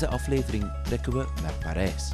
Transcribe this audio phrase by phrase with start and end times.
[0.00, 2.12] deze aflevering trekken we naar Parijs.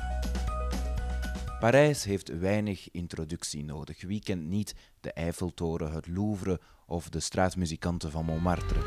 [1.61, 4.03] Parijs heeft weinig introductie nodig.
[4.03, 8.81] Wie kent niet de Eiffeltoren, het Louvre of de straatmuzikanten van Montmartre?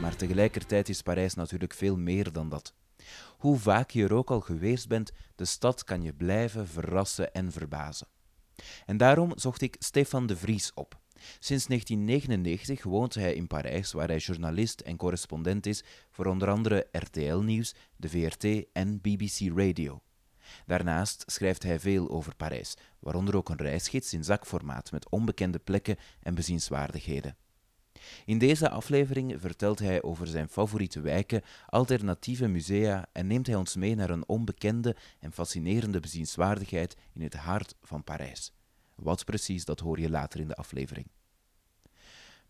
[0.00, 2.74] Maar tegelijkertijd is Parijs natuurlijk veel meer dan dat.
[3.40, 7.52] Hoe vaak je er ook al geweest bent, de stad kan je blijven verrassen en
[7.52, 8.06] verbazen.
[8.86, 11.00] En daarom zocht ik Stefan de Vries op.
[11.38, 16.86] Sinds 1999 woont hij in Parijs, waar hij journalist en correspondent is voor onder andere
[16.90, 20.02] RTL Nieuws, de VRT en BBC Radio.
[20.66, 25.96] Daarnaast schrijft hij veel over Parijs, waaronder ook een reisgids in zakformaat met onbekende plekken
[26.22, 27.36] en bezienswaardigheden.
[28.24, 33.76] In deze aflevering vertelt hij over zijn favoriete wijken, alternatieve musea en neemt hij ons
[33.76, 38.52] mee naar een onbekende en fascinerende bezienswaardigheid in het hart van Parijs.
[38.94, 41.06] Wat precies, dat hoor je later in de aflevering.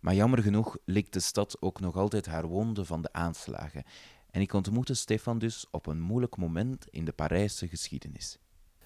[0.01, 3.85] Maar jammer genoeg likt de stad ook nog altijd haar wonden van de aanslagen.
[4.31, 8.39] En ik ontmoette Stefan dus op een moeilijk moment in de Parijse geschiedenis.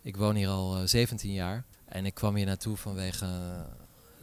[0.03, 3.27] Ik woon hier al 17 eh, jaar en ik kwam hier naartoe vanwege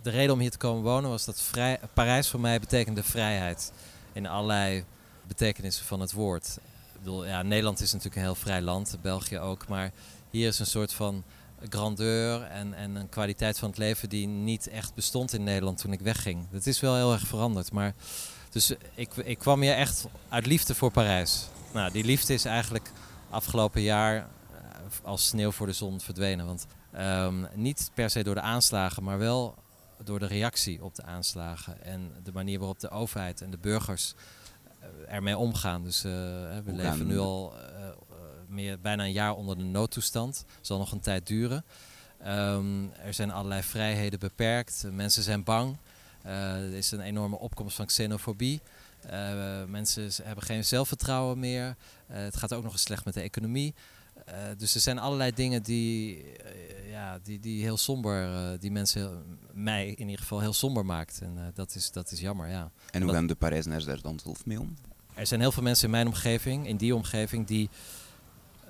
[0.02, 3.72] de reden om hier te komen wonen was dat vrij, Parijs voor mij betekende vrijheid.
[4.14, 4.84] In allerlei
[5.28, 6.58] betekenissen van het woord.
[6.94, 9.68] Ik bedoel, ja, Nederland is natuurlijk een heel vrij land, België ook.
[9.68, 9.92] Maar
[10.30, 11.24] hier is een soort van
[11.70, 15.94] grandeur en, en een kwaliteit van het leven die niet echt bestond in Nederland toen
[15.94, 16.48] ik wegging.
[16.52, 17.72] Dat is wel heel erg veranderd.
[17.72, 17.94] Maar,
[18.50, 21.48] dus ik, ik kwam hier echt uit liefde voor Parijs.
[21.74, 22.92] Nou, die liefde is eigenlijk
[23.30, 24.26] afgelopen jaar eh,
[25.04, 26.46] als sneeuw voor de zon verdwenen.
[26.46, 26.66] Want
[26.98, 29.56] um, niet per se door de aanslagen, maar wel
[30.04, 34.14] door de reactie op de aanslagen en de manier waarop de overheid en de burgers
[34.80, 35.84] eh, ermee omgaan.
[35.84, 36.12] Dus uh,
[36.64, 37.88] we leven nu al uh,
[38.48, 40.46] meer, bijna een jaar onder de noodtoestand.
[40.62, 41.66] Zal nog een tijd duren.
[42.28, 44.86] Um, er zijn allerlei vrijheden beperkt.
[44.92, 45.78] Mensen zijn bang.
[46.26, 48.62] Uh, er is een enorme opkomst van xenofobie.
[49.68, 51.76] Mensen hebben geen zelfvertrouwen meer.
[52.08, 53.74] Het gaat ook nog eens slecht met de economie.
[54.58, 56.24] Dus er zijn allerlei dingen die
[56.90, 59.24] ja, die, die heel somber, uh, die mensen,
[59.54, 61.22] mij in ieder geval heel somber maakt.
[61.22, 62.72] En dat, is, dat is jammer, ja.
[62.92, 64.76] En hoe gaan de Parijzenaars daar dan zelf mee om?
[65.14, 67.70] Er zijn heel veel mensen in mijn omgeving, in die omgeving, die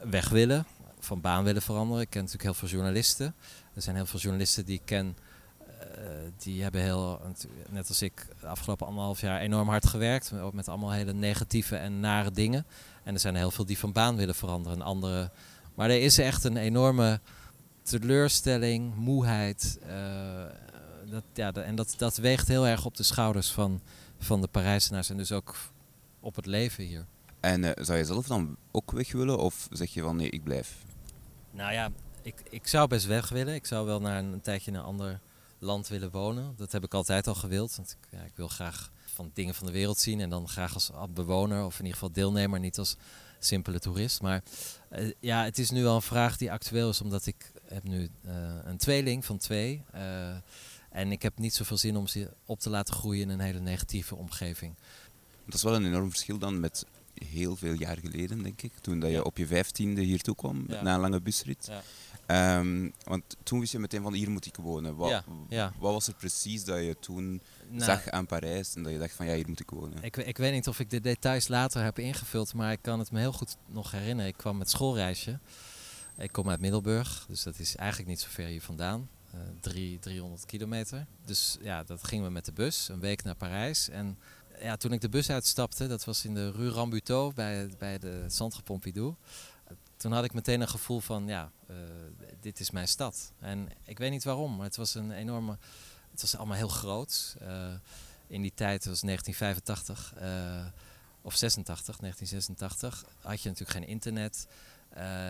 [0.04, 0.66] weg willen,
[1.00, 2.02] van baan willen veranderen.
[2.02, 3.36] Ik ken natuurlijk heel veel journalisten.
[3.74, 5.16] Er zijn heel veel journalisten die ik ken,
[6.38, 7.22] die hebben heel,
[7.70, 10.32] net als ik, de afgelopen anderhalf jaar enorm hard gewerkt.
[10.32, 12.66] Met, met allemaal hele negatieve en nare dingen.
[13.04, 14.78] En er zijn heel veel die van baan willen veranderen.
[14.78, 15.32] En andere,
[15.76, 17.20] maar er is echt een enorme
[17.84, 19.80] teleurstelling, moeheid.
[19.88, 20.46] Uh,
[21.10, 23.82] dat, ja, en dat, dat weegt heel erg op de schouders van,
[24.20, 25.56] van de Parijzenaars en dus ook
[26.20, 27.06] op het leven hier.
[27.40, 30.44] En uh, zou je zelf dan ook weg willen of zeg je van nee, ik
[30.44, 30.84] blijf?
[31.52, 31.92] Nou ja,
[32.22, 33.54] ik, ik zou best weg willen.
[33.54, 35.20] Ik zou wel naar een, een tijdje in een ander
[35.62, 36.54] land willen wonen.
[36.58, 37.76] Dat heb ik altijd al gewild.
[37.76, 40.74] Want ik, ja, ik wil graag van dingen van de wereld zien en dan graag
[40.74, 42.96] als bewoner of in ieder geval deelnemer, niet als
[43.40, 44.22] simpele toerist.
[44.22, 44.44] Maar
[44.92, 48.10] uh, ja, het is nu wel een vraag die actueel is, omdat ik heb nu
[48.26, 48.32] uh,
[48.64, 49.84] een tweeling van twee.
[49.96, 50.36] Uh,
[50.90, 53.60] en ik heb niet zoveel zin om ze op te laten groeien in een hele
[53.60, 54.76] negatieve omgeving.
[55.46, 58.74] Dat is wel een enorm verschil dan met heel veel jaar geleden, denk ik.
[58.82, 60.82] Toen dat je op je vijftiende hier toe kwam, ja.
[60.82, 61.66] na een lange busrit.
[61.70, 61.84] Ja.
[62.32, 64.96] Um, want toen wist je meteen van hier moet ik wonen.
[64.96, 65.74] Wat, ja, ja.
[65.80, 69.14] wat was er precies dat je toen nou, zag aan Parijs en dat je dacht
[69.14, 70.04] van ja, hier moet ik wonen?
[70.04, 73.12] Ik, ik weet niet of ik de details later heb ingevuld, maar ik kan het
[73.12, 74.32] me heel goed nog herinneren.
[74.32, 75.40] Ik kwam met schoolreisje.
[76.18, 79.10] Ik kom uit Middelburg, dus dat is eigenlijk niet zo ver hier vandaan.
[79.36, 81.06] Uh, drie, 300 kilometer.
[81.26, 83.90] Dus ja, dat gingen we met de bus, een week naar Parijs.
[83.90, 84.18] En
[84.62, 88.24] ja, toen ik de bus uitstapte, dat was in de Rue Rambuteau bij, bij de
[88.28, 89.16] Centre Pompidou.
[90.02, 91.78] Toen had ik meteen een gevoel van, ja, uh,
[92.40, 93.34] dit is mijn stad.
[93.40, 95.58] En ik weet niet waarom, maar het was een enorme...
[96.12, 97.36] Het was allemaal heel groot.
[97.42, 97.74] Uh,
[98.28, 100.14] in die tijd, was 1985
[101.22, 104.48] of 86, 1986, had je natuurlijk geen internet.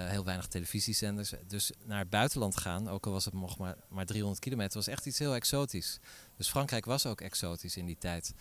[0.07, 1.33] Heel weinig televisiezenders.
[1.47, 4.87] Dus naar het buitenland gaan, ook al was het nog maar, maar 300 kilometer, was
[4.87, 5.99] echt iets heel exotisch.
[6.37, 8.33] Dus Frankrijk was ook exotisch in die tijd.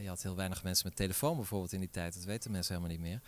[0.00, 2.14] Je had heel weinig mensen met telefoon bijvoorbeeld in die tijd.
[2.14, 3.20] Dat weten mensen helemaal niet meer.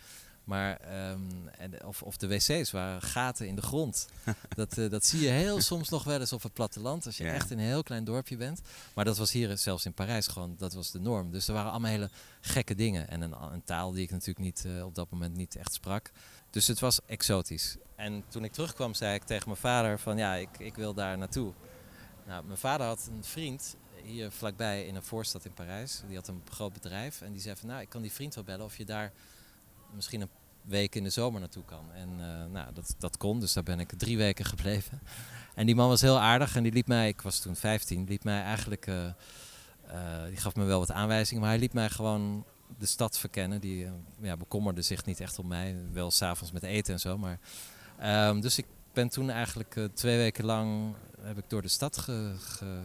[0.49, 0.79] Maar,
[1.09, 4.07] um, en, of, of de wc's waren gaten in de grond.
[4.55, 7.05] dat, uh, dat zie je heel soms nog wel eens op het platteland.
[7.05, 8.61] Als je echt in een heel klein dorpje bent.
[8.93, 11.31] Maar dat was hier zelfs in Parijs gewoon, dat was de norm.
[11.31, 12.09] Dus er waren allemaal hele
[12.41, 13.09] gekke dingen.
[13.09, 16.11] En een, een taal die ik natuurlijk niet, uh, op dat moment niet echt sprak.
[16.49, 17.77] Dus het was exotisch.
[17.95, 21.17] En toen ik terugkwam zei ik tegen mijn vader van ja, ik, ik wil daar
[21.17, 21.53] naartoe.
[22.25, 26.01] Nou, mijn vader had een vriend hier vlakbij in een voorstad in Parijs.
[26.07, 27.21] Die had een groot bedrijf.
[27.21, 29.11] En die zei van nou, ik kan die vriend wel bellen of je daar
[29.95, 30.29] misschien een
[30.69, 31.91] weken in de zomer naartoe kan.
[31.93, 35.01] En uh, nou, dat, dat kon, dus daar ben ik drie weken gebleven.
[35.55, 38.23] En die man was heel aardig en die liet mij, ik was toen 15, liet
[38.23, 39.05] mij eigenlijk, uh,
[40.27, 42.45] die gaf me wel wat aanwijzingen, maar hij liet mij gewoon
[42.77, 43.61] de stad verkennen.
[43.61, 43.87] Die
[44.21, 47.17] ja, bekommerde zich niet echt om mij, wel s'avonds met eten en zo.
[47.17, 47.39] Maar,
[48.29, 52.33] um, dus ik ben toen eigenlijk twee weken lang heb ik door de stad ge,
[52.37, 52.81] ge,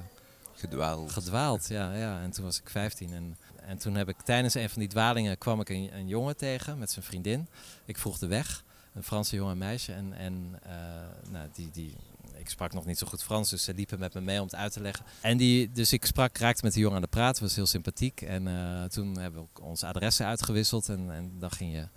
[0.55, 1.13] gedwaald.
[1.13, 2.21] Gedwaald, ja, ja.
[2.21, 5.39] En toen was ik 15 en en toen heb ik tijdens een van die dwalingen
[5.39, 7.49] kwam ik een, een jongen tegen met zijn vriendin.
[7.85, 8.65] Ik vroeg de weg,
[8.95, 9.93] een Franse jongen en meisje.
[9.93, 10.73] En, en uh,
[11.31, 11.97] nou, die, die,
[12.37, 14.55] ik sprak nog niet zo goed Frans, dus ze liepen met me mee om het
[14.55, 15.05] uit te leggen.
[15.21, 18.21] En die, dus ik sprak, raakte met de jongen aan de praat, was heel sympathiek.
[18.21, 21.89] En uh, toen hebben we onze adressen uitgewisseld en, en dan ging je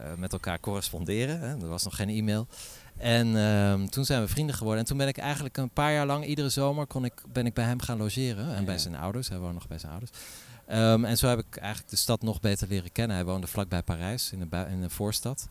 [0.00, 1.40] uh, met elkaar corresponderen.
[1.40, 1.48] Hè.
[1.48, 2.46] Er was nog geen e-mail.
[2.96, 4.80] En uh, toen zijn we vrienden geworden.
[4.80, 7.54] En toen ben ik eigenlijk een paar jaar lang, iedere zomer, kon ik, ben ik
[7.54, 8.54] bij hem gaan logeren.
[8.54, 10.10] En bij zijn ouders, hij woonde nog bij zijn ouders.
[10.70, 13.16] Um, en zo heb ik eigenlijk de stad nog beter leren kennen.
[13.16, 15.48] Hij woonde vlakbij Parijs, in de, in voorstad.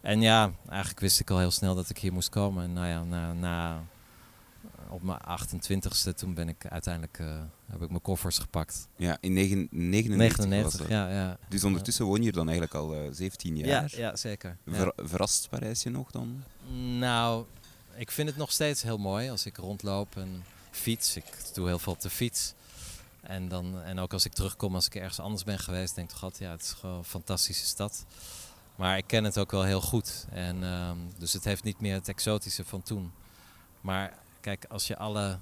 [0.00, 2.64] En ja, eigenlijk wist ik al heel snel dat ik hier moest komen.
[2.64, 3.82] En nou ja, na, na
[4.88, 7.40] op mijn 28ste, toen ben ik uiteindelijk, uh,
[7.70, 8.88] heb ik mijn koffers gepakt.
[8.96, 11.38] Ja, in 99, 99 ja, ja.
[11.48, 13.66] Dus ondertussen woon je dan eigenlijk al uh, eh, 17 jaar?
[13.66, 14.56] Ja, ja zeker.
[14.66, 16.42] Ver, verrast Parijs je nog dan?
[16.98, 17.44] Nou,
[17.96, 21.16] ik vind het nog steeds heel mooi als ik rondloop en fiets.
[21.16, 21.24] Ik
[21.54, 22.54] doe heel veel op de fiets.
[23.20, 26.14] En, dan, en ook als ik terugkom, als ik ergens anders ben geweest, denk ik
[26.14, 28.04] toch altijd, ja, het is gewoon een fantastische stad.
[28.76, 30.26] Maar ik ken het ook wel heel goed.
[30.30, 33.12] En, um, dus het heeft niet meer het exotische van toen.
[33.80, 35.38] Maar kijk, als je alle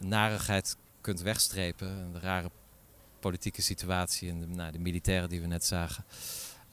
[0.00, 2.50] narigheid kunt wegstrepen, de rare
[3.20, 6.04] politieke situatie en de, nou, de militairen die we net zagen,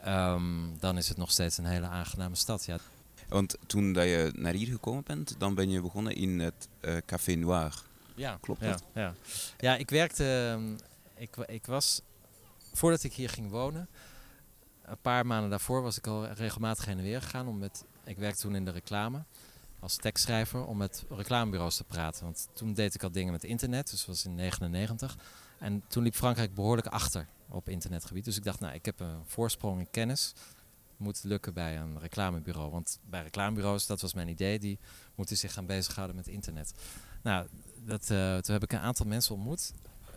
[0.07, 2.65] um, dan is het nog steeds een hele aangename stad.
[2.65, 2.77] Ja.
[3.27, 6.97] Want toen dat je naar hier gekomen bent, dan ben je begonnen in het uh,
[7.05, 7.83] Café Noir.
[8.19, 8.83] Ja, klopt ja, dat?
[8.93, 9.13] Ja,
[9.57, 10.49] ja ik werkte.
[10.53, 10.77] Ehm,
[11.15, 12.01] ik, ik was.
[12.73, 13.89] Voordat ik hier ging wonen,
[14.81, 17.47] een paar maanden daarvoor was ik al regelmatig heen en weer gegaan.
[17.47, 19.23] Om met, ik werkte toen in de reclame
[19.79, 22.23] als tekstschrijver om met reclamebureaus te praten.
[22.23, 25.17] Want toen deed ik al dingen met internet, dus dat was in 99.
[25.59, 28.25] En toen liep Frankrijk behoorlijk achter op internetgebied.
[28.25, 30.33] Dus ik dacht, nou, ik heb een voorsprong in kennis.
[30.97, 32.71] Moet lukken bij een reclamebureau.
[32.71, 34.79] Want bij reclamebureaus, dat was mijn idee, die
[35.15, 36.73] moeten zich gaan bezighouden met internet.
[37.21, 37.47] Nou,
[37.85, 39.73] dat, uh, toen heb ik een aantal mensen ontmoet.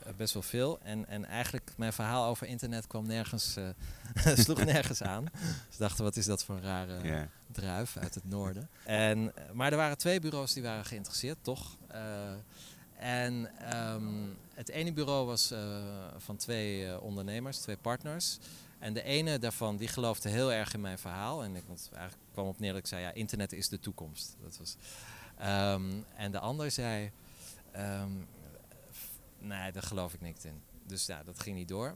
[0.06, 0.81] Uh, best wel veel.
[0.82, 3.69] En, en eigenlijk mijn verhaal over internet kwam nergens, uh,
[4.44, 5.26] sloeg nergens aan.
[5.70, 7.26] Ze dachten, wat is dat voor een rare yeah.
[7.52, 8.69] druif uit het noorden.
[8.84, 11.76] En, maar er waren twee bureaus die waren geïnteresseerd, toch?
[12.99, 15.55] en um, het ene bureau was
[16.16, 18.38] van twee ondernemers, twee partners.
[18.82, 21.44] En de ene daarvan die geloofde heel erg in mijn verhaal.
[21.44, 24.37] En ik want eigenlijk kwam op neer dat ik zei, ja, internet is de toekomst.
[24.43, 24.76] Dat was,
[25.42, 27.12] um, en de ander zei,
[27.76, 28.28] Um,
[29.38, 30.62] nee, daar geloof ik niks in.
[30.86, 31.94] Dus ja, dat ging niet door.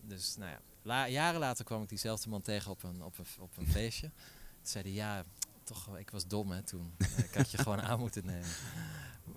[0.00, 3.26] Dus nou ja, la, jaren later kwam ik diezelfde man tegen op een, op een,
[3.38, 4.10] op een feestje.
[4.10, 5.24] Toen zei hij, ja,
[5.64, 6.94] toch, ik was dom hè, toen.
[7.16, 8.48] ik had je gewoon aan moeten nemen.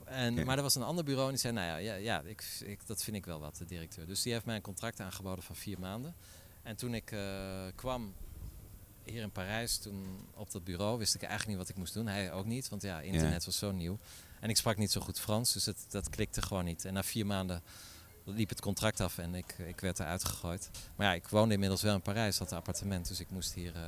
[0.05, 2.43] En, Maar er was een ander bureau en die zei, nou ja, ja, ja ik,
[2.63, 4.07] ik, dat vind ik wel wat, de directeur.
[4.07, 6.15] Dus die heeft mij een contract aangeboden van vier maanden.
[6.62, 8.13] En toen ik uh, kwam
[9.12, 12.08] hier in Parijs, toen op dat bureau, wist ik eigenlijk niet wat ik moest doen.
[12.08, 14.00] Hij ook niet, want ja, internet was zo nieuw.
[14.39, 16.86] En ik sprak niet zo goed Frans, dus het, dat klikte gewoon niet.
[16.86, 17.63] En na vier maanden
[18.25, 20.70] liep het contract af en ik, ik werd eruit gegooid.
[20.96, 23.75] Maar ja, ik woonde inmiddels wel in Parijs, had een appartement, dus ik moest hier
[23.75, 23.82] uh,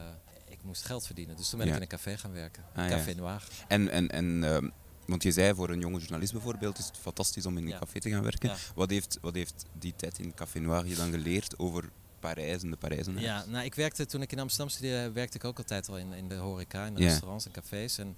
[0.47, 1.37] ik moest geld verdienen.
[1.37, 3.15] Dus toen ben ik in een café gaan werken, ah, Café ja.
[3.15, 3.47] Noir.
[3.67, 4.57] En, en, en uh,
[5.05, 7.79] want je zei voor een jonge journalist bijvoorbeeld, is het fantastisch om in een ja.
[7.79, 8.55] café te gaan werken.
[8.75, 11.89] Wat, heeft, wat heeft die tijd in Café Noir je dan geleerd over
[12.27, 13.19] Parijs en de Parijzen?
[13.19, 16.13] Ja, nou, ik werkte toen ik in Amsterdam studeerde, werkte ik ook altijd al in,
[16.13, 17.97] in de horeca, in de restaurants en cafés.
[17.97, 18.17] En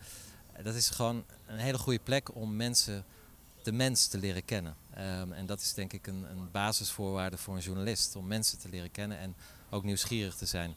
[0.64, 3.06] dat is gewoon een hele goede plek om mensen,
[3.64, 4.76] de mens te leren kennen.
[4.98, 8.70] Um, en dat is denk ik een, een, basisvoorwaarde voor een journalist, om mensen te
[8.70, 9.36] leren kennen en
[9.70, 10.76] ook nieuwsgierig te zijn.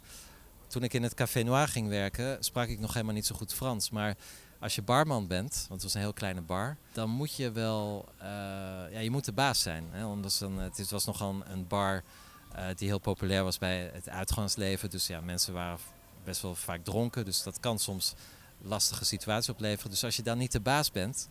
[0.66, 3.54] Toen ik in het Café Noir ging werken, sprak ik nog helemaal niet zo goed
[3.54, 3.90] Frans.
[3.90, 4.16] Maar
[4.58, 8.08] als je barman bent, want het was een heel kleine bar, dan moet je wel,
[8.16, 8.24] uh,
[8.92, 9.84] ja, je moet de baas zijn.
[9.90, 10.00] Hè?
[10.00, 12.02] Dan, het was nogal een, bar
[12.76, 14.90] die heel populair was bij het uitgangsleven.
[14.90, 15.78] Dus ja, mensen waren
[16.24, 18.14] best wel vaak dronken, dus dat kan soms
[18.62, 19.90] lastige situatie opleveren.
[19.90, 21.28] Dus als je dan niet de baas bent,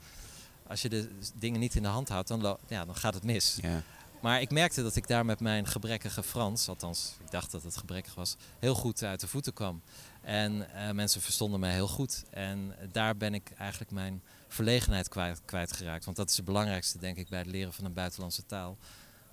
[0.68, 3.58] als je de dingen niet in de hand houdt, dan, ja, dan gaat het mis.
[3.62, 3.84] Ja.
[4.22, 7.78] Maar ik merkte dat ik daar met mijn gebrekkige Frans, althans ik dacht dat het
[7.78, 9.82] gebrekkig was, heel goed uit de voeten kwam.
[10.22, 12.24] En uh, mensen verstonden mij heel goed.
[12.30, 16.06] En daar ben ik eigenlijk mijn verlegenheid kwijt, kwijtgeraakt.
[16.06, 18.78] Want dat is het belangrijkste, denk ik, bij het leren van een buitenlandse taal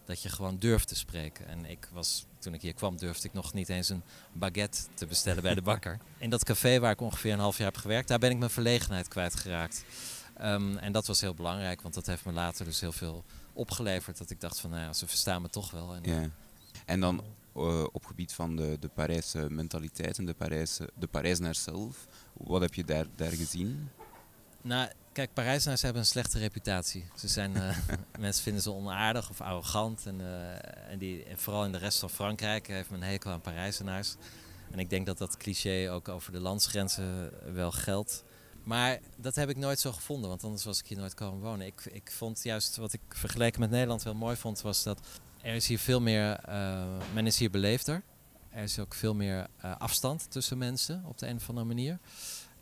[0.05, 1.47] dat je gewoon durft te spreken.
[1.47, 5.07] En ik was, toen ik hier kwam, durfde ik nog niet eens een baguette te
[5.07, 5.99] bestellen bij de bakker.
[6.19, 8.51] In dat café waar ik ongeveer een half jaar heb gewerkt, daar ben ik mijn
[8.51, 9.85] verlegenheid kwijtgeraakt.
[10.43, 14.19] Um, en dat was heel belangrijk, want dat heeft me later dus heel veel opgeleverd.
[14.19, 15.95] Dat ik dacht van, nou ja, ze verstaan me toch wel.
[15.95, 16.29] En, ja.
[16.85, 21.55] en dan eh, op gebied van de, de Parijse mentaliteit en de, Parijse, de Parijzenaar
[21.55, 22.07] zelf.
[22.33, 23.91] Wat heb je daar, daar gezien?
[24.65, 27.05] Nou, kijk, Parijzenaars hebben een slechte reputatie.
[27.15, 27.77] Ze zijn, eh,
[28.19, 30.07] mensen vinden ze onaardig of arrogant.
[30.07, 33.31] En, eh, en, die, en vooral in de rest van Frankrijk heeft men een hekel
[33.31, 34.15] aan Parijzenaars.
[34.71, 38.25] En ik denk dat dat cliché ook over de landsgrenzen wel geldt.
[38.63, 41.67] Maar dat heb ik nooit zo gevonden, want anders was ik hier nooit komen wonen.
[41.67, 45.01] Ik, ik vond juist wat ik vergeleken met Nederland wel mooi vond, was dat
[45.43, 48.03] er is hier veel meer, uh, men is hier beleefder.
[48.51, 49.47] Er is ook veel meer
[49.79, 51.99] afstand tussen mensen op de een of andere manier.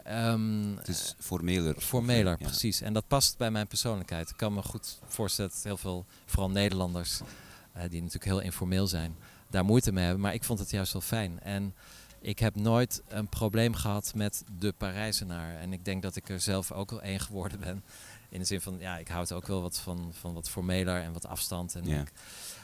[0.09, 1.75] Um, het is formeler.
[1.81, 2.47] Formeler, ja.
[2.47, 2.81] precies.
[2.81, 4.31] En dat past bij mijn persoonlijkheid.
[4.31, 8.87] Ik kan me goed voorstellen dat heel veel, vooral Nederlanders, uh, die natuurlijk heel informeel
[8.87, 9.17] zijn,
[9.51, 10.23] daar moeite mee hebben.
[10.23, 11.41] Maar ik vond het juist wel fijn.
[11.41, 11.75] En
[12.21, 15.57] ik heb nooit een probleem gehad met de Parijzenaar.
[15.57, 17.85] En ik denk dat ik er zelf ook wel één geworden ben.
[18.29, 21.13] In de zin van, ja, ik houd ook wel wat van, van wat formeler en
[21.13, 21.75] wat afstand.
[21.75, 22.05] En Ja.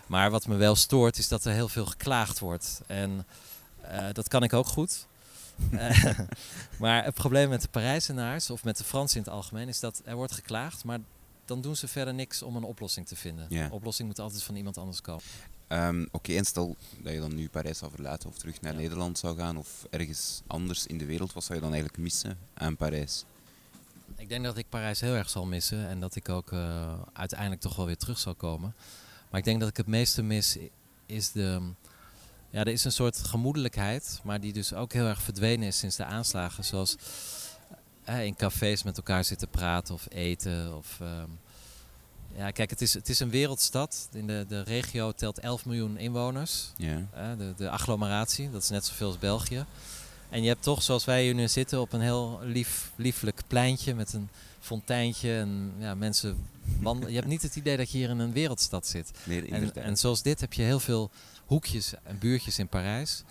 [0.07, 2.81] maar wat me wel stoort, is dat er heel veel geklaagd wordt.
[2.87, 3.27] En
[3.81, 5.07] eh, dat kan ik ook goed.
[6.79, 10.03] Maar het probleem met de Parijzenaars, of met de Fransen in het algemeen, is dat
[10.05, 10.99] er wordt geklaagd, maar
[11.45, 13.71] dan doen ze verder niks om een oplossing te vinden.
[13.73, 15.23] Oplossing moet altijd van iemand anders komen.
[15.69, 18.79] Ehm, Oké, en stel dat je dan nu Parijs zou verlaten of terug naar Ja.
[18.79, 22.39] Nederland zou gaan of ergens anders in de wereld, wat zou je dan eigenlijk missen
[22.55, 23.25] aan Parijs?
[24.17, 27.61] Ik denk dat ik Parijs heel erg zal missen en dat ik ook eh, uiteindelijk
[27.61, 28.75] toch wel weer terug zal komen.
[29.31, 30.57] Maar ik denk dat ik het meeste mis
[31.07, 31.61] is de.
[32.59, 35.97] Ja, er is een soort gemoedelijkheid, maar die dus ook heel erg verdwenen is sinds
[35.97, 36.65] de aanslagen.
[36.65, 36.97] Zoals
[38.05, 40.77] eh, in cafés met elkaar zitten praten of eten.
[40.77, 41.29] Of, ehm,
[42.37, 44.09] ja, kijk, het is, het is een wereldstad.
[44.13, 46.73] In de, de regio telt 11 miljoen inwoners.
[46.77, 47.07] Ja.
[47.15, 49.65] Eh, de, de agglomeratie, dat is net zoveel als België.
[50.29, 53.95] En je hebt toch, zoals wij hier nu zitten, op een heel lief, lieflijk pleintje
[53.95, 54.29] met een
[54.61, 55.39] fonteintje.
[55.39, 56.47] En ja, mensen
[56.81, 57.11] wandelen.
[57.11, 59.11] Je hebt niet het idee dat je hier in een wereldstad zit.
[59.25, 61.11] Nee, En, en zoals dit heb je heel veel
[61.47, 63.23] hoekjes en buurtjes in Parijs.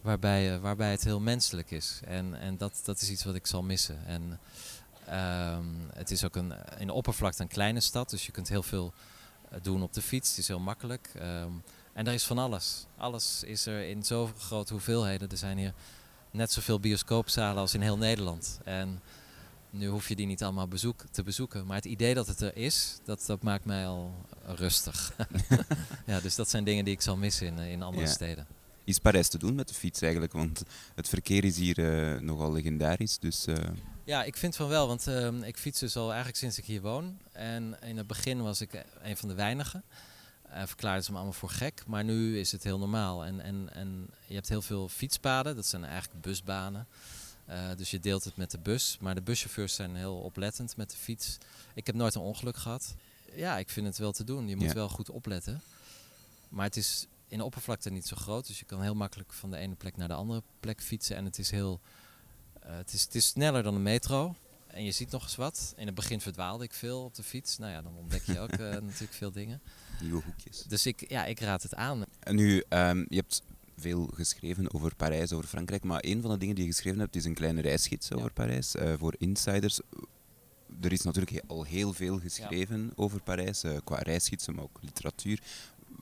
[0.00, 2.00] Waarbij, eh, waarbij het heel menselijk is.
[2.04, 4.06] En, en dat, dat is iets wat ik zal missen.
[4.06, 4.40] En
[5.06, 5.64] ehm,
[5.94, 8.10] het is ook een, in oppervlakte een kleine stad.
[8.10, 8.92] Dus je kunt heel veel
[9.50, 10.28] eh, doen op de fiets.
[10.28, 11.10] Het is heel makkelijk.
[11.14, 11.52] Ehm,
[11.92, 12.86] en er is van alles.
[12.96, 15.30] Alles is er in zo grote hoeveelheden.
[15.30, 15.74] Er zijn hier
[16.30, 18.60] net zoveel bioscoopzalen als in heel Nederland.
[18.64, 19.00] En
[19.70, 21.66] nu hoef je die niet allemaal bezoek, te bezoeken.
[21.66, 25.12] Maar het idee dat het er is, dat, dat maakt mij al rustig.
[26.06, 28.12] ja, dus dat zijn dingen die ik zal missen in, eh, in andere Ja.
[28.12, 28.46] steden.
[28.84, 30.32] Is Parijs te doen met de fiets eigenlijk?
[30.32, 30.62] Want
[30.94, 31.78] het verkeer is hier
[32.14, 33.18] eh, nogal legendarisch.
[33.18, 33.54] Dus eh,
[34.04, 36.80] Ja, ik vind van wel, want ehm, ik fiets dus al eigenlijk sinds ik hier
[36.80, 37.18] woon.
[37.32, 39.82] En in het begin was ik een van de weinigen.
[40.50, 43.24] Eh verklaarden ze me allemaal voor gek, maar nu is het heel normaal.
[43.24, 46.86] En, en, en je hebt heel veel fietspaden, dat zijn eigenlijk busbanen.
[47.44, 50.90] Eh, dus je deelt het met de bus, maar de buschauffeurs zijn heel oplettend met
[50.90, 51.38] de fiets.
[51.74, 52.94] Ik heb nooit een ongeluk gehad.
[53.34, 54.48] Ja, ik vind het wel te doen.
[54.48, 54.74] Je moet Ja.
[54.74, 55.60] wel goed opletten.
[56.48, 59.56] Maar het is in oppervlakte niet zo groot, dus je kan heel makkelijk van de
[59.56, 61.16] ene plek naar de andere plek fietsen.
[61.16, 61.80] En het is heel,
[62.60, 64.34] eh, het, is, het is sneller dan de metro.
[64.66, 65.72] En je ziet nog eens wat.
[65.76, 67.58] In het begin verdwaalde ik veel op de fiets.
[67.58, 68.56] Nou ja, dan ontdek je ook
[68.88, 69.60] natuurlijk veel dingen.
[70.00, 70.62] Nieuwe hoekjes.
[70.62, 72.04] Dus ik, ja, ik raad het aan.
[72.20, 73.42] En nu, ehm, je hebt
[73.76, 75.84] veel geschreven over Parijs, over Frankrijk.
[75.84, 78.74] Maar een van de dingen die je geschreven hebt, is een kleine reisgids over Parijs.
[78.74, 79.80] eh, voor insiders.
[80.80, 85.40] Er is natuurlijk al heel veel geschreven over Parijs, eh, qua reisgidsen, maar ook literatuur.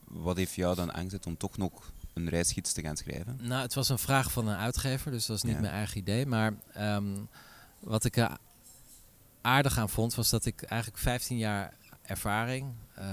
[0.07, 3.39] Wat heeft jou dan aangezet om toch nog een reisgids te gaan schrijven?
[3.41, 5.61] Nou, het was een vraag van een uitgever, dus dat was niet Ja.
[5.61, 6.25] mijn eigen idee.
[6.25, 7.15] Maar ehm,
[7.79, 8.37] wat ik er
[9.41, 11.73] aardig aan vond, was dat ik eigenlijk 15 jaar
[12.07, 13.05] ervaring, eh,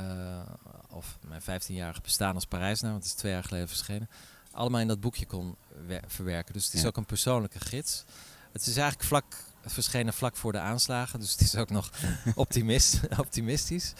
[0.91, 4.09] of mijn 15-jarige bestaan als Parijsnaar, want het is twee jaar geleden verschenen,
[4.53, 6.53] allemaal in dat boekje kon wer- verwerken.
[6.53, 6.87] Dus het is Ja.
[6.87, 8.05] ook een persoonlijke gids.
[8.53, 9.25] Het is eigenlijk vlak,
[9.67, 11.91] verschenen vlak voor de aanslagen, dus het is ook nog
[12.35, 13.93] optimist, optimistisch.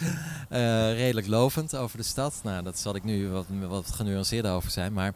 [0.49, 2.41] Eh, redelijk lovend over de stad.
[2.43, 4.93] Nou, dat zal ik nu wat, wat genuanceerder over zijn.
[4.93, 5.15] Maar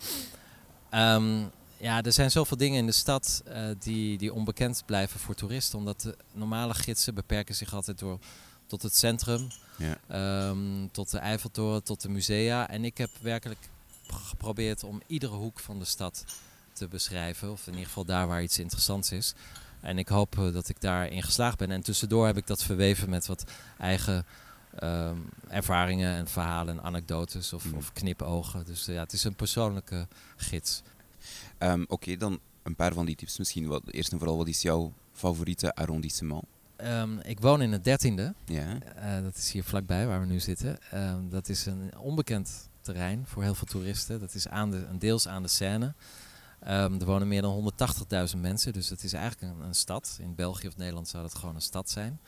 [0.90, 1.40] ehm,
[1.76, 5.78] ja, er zijn zoveel dingen in de stad eh, die, die onbekend blijven voor toeristen.
[5.78, 8.18] Omdat de normale gidsen beperken zich altijd door
[8.68, 9.46] tot het centrum,
[9.76, 9.98] Ja.
[10.08, 12.68] ehm, tot de Eiffeltoren, tot de musea.
[12.68, 13.68] En ik heb werkelijk
[14.06, 16.24] geprobeerd om iedere hoek van de stad
[16.72, 17.50] te beschrijven.
[17.50, 19.34] Of in ieder geval daar waar iets interessants is.
[19.80, 21.70] En ik hoop eh, dat ik daarin geslaagd ben.
[21.70, 23.44] En tussendoor heb ik dat verweven met wat
[23.78, 24.26] eigen
[24.78, 25.16] ehm,
[25.48, 27.74] ervaringen en verhalen en anekdotes of, Mm.
[27.74, 28.64] of knipogen.
[28.64, 30.06] Dus eh, ja, het is een persoonlijke
[30.36, 30.82] gids.
[31.58, 33.66] Ehm, Oké, dan een paar van die tips misschien.
[33.66, 36.44] Wat, eerst en vooral, wat is jouw favoriete arrondissement?
[36.78, 38.34] Ehm, ik woon in het dertiende.
[38.44, 38.78] Ja.
[38.96, 40.78] Eh, dat is hier vlakbij waar we nu zitten.
[40.90, 44.20] Ehm, dat is een onbekend terrein voor heel veel toeristen.
[44.20, 45.94] Dat is aan de, een deels aan de Seine.
[46.60, 50.18] Ehm, er wonen meer dan 180.000 mensen, dus het is eigenlijk een, een stad.
[50.20, 52.20] In België of Nederland zou dat gewoon een stad zijn.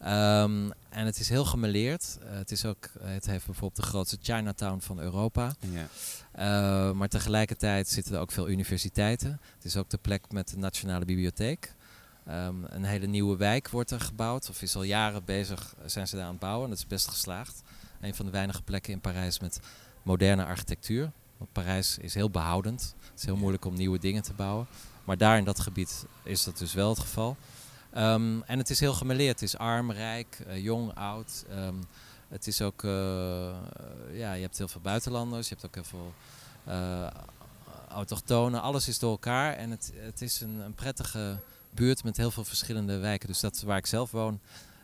[0.00, 2.18] En het is heel gemeleerd.
[2.22, 5.54] Eh, het, is ook, het heeft bijvoorbeeld de grootste Chinatown van Europa.
[5.60, 5.88] Ja.
[6.38, 9.40] Uh, maar tegelijkertijd zitten er ook veel universiteiten.
[9.54, 11.74] Het is ook de plek met de Nationale Bibliotheek.
[12.28, 16.16] Um, een hele nieuwe wijk wordt er gebouwd, of is al jaren bezig, zijn ze
[16.16, 16.64] daar aan het bouwen.
[16.64, 17.62] En dat is best geslaagd.
[18.00, 19.60] Een van de weinige plekken in Parijs met
[20.02, 21.12] moderne architectuur.
[21.36, 22.94] Want Parijs is heel behoudend.
[23.10, 24.66] Het is heel moeilijk om nieuwe dingen te bouwen.
[25.04, 27.36] Maar daar in dat gebied is dat dus wel het geval.
[27.96, 29.40] Um, en het is heel gemeleerd.
[29.40, 31.44] Het is arm, rijk, uh, jong, oud.
[31.50, 31.84] Um,
[32.28, 32.92] het is ook, uh,
[34.12, 35.48] ja, je hebt heel veel buitenlanders.
[35.48, 36.14] Je hebt ook heel veel
[36.68, 37.06] uh,
[37.88, 38.62] autochtonen.
[38.62, 39.54] Alles is door elkaar.
[39.54, 41.38] En het, het is een, een prettige
[41.74, 43.28] buurt met heel veel verschillende wijken.
[43.28, 44.40] Dus dat waar ik zelf woon,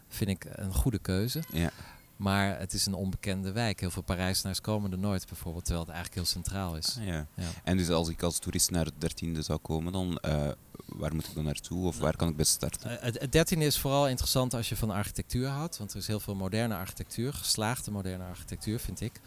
[0.08, 1.42] vind ik een goede keuze.
[1.52, 1.70] Ja.
[2.16, 3.80] Maar het is een onbekende wijk.
[3.80, 6.96] Heel veel Parijsnaars komen er nooit bijvoorbeeld, terwijl het eigenlijk heel centraal is.
[6.98, 7.26] Ah, ja.
[7.34, 7.48] ja.
[7.64, 10.48] En dus als ik als toerist naar het 13e zou komen, dan uh,
[10.86, 12.90] waar moet ik dan naartoe of waar kan ik best starten?
[12.90, 16.20] Uh, het, 13e is vooral interessant als je van architectuur houdt, want er is heel
[16.20, 19.20] veel moderne architectuur, geslaagde moderne architectuur vind ik.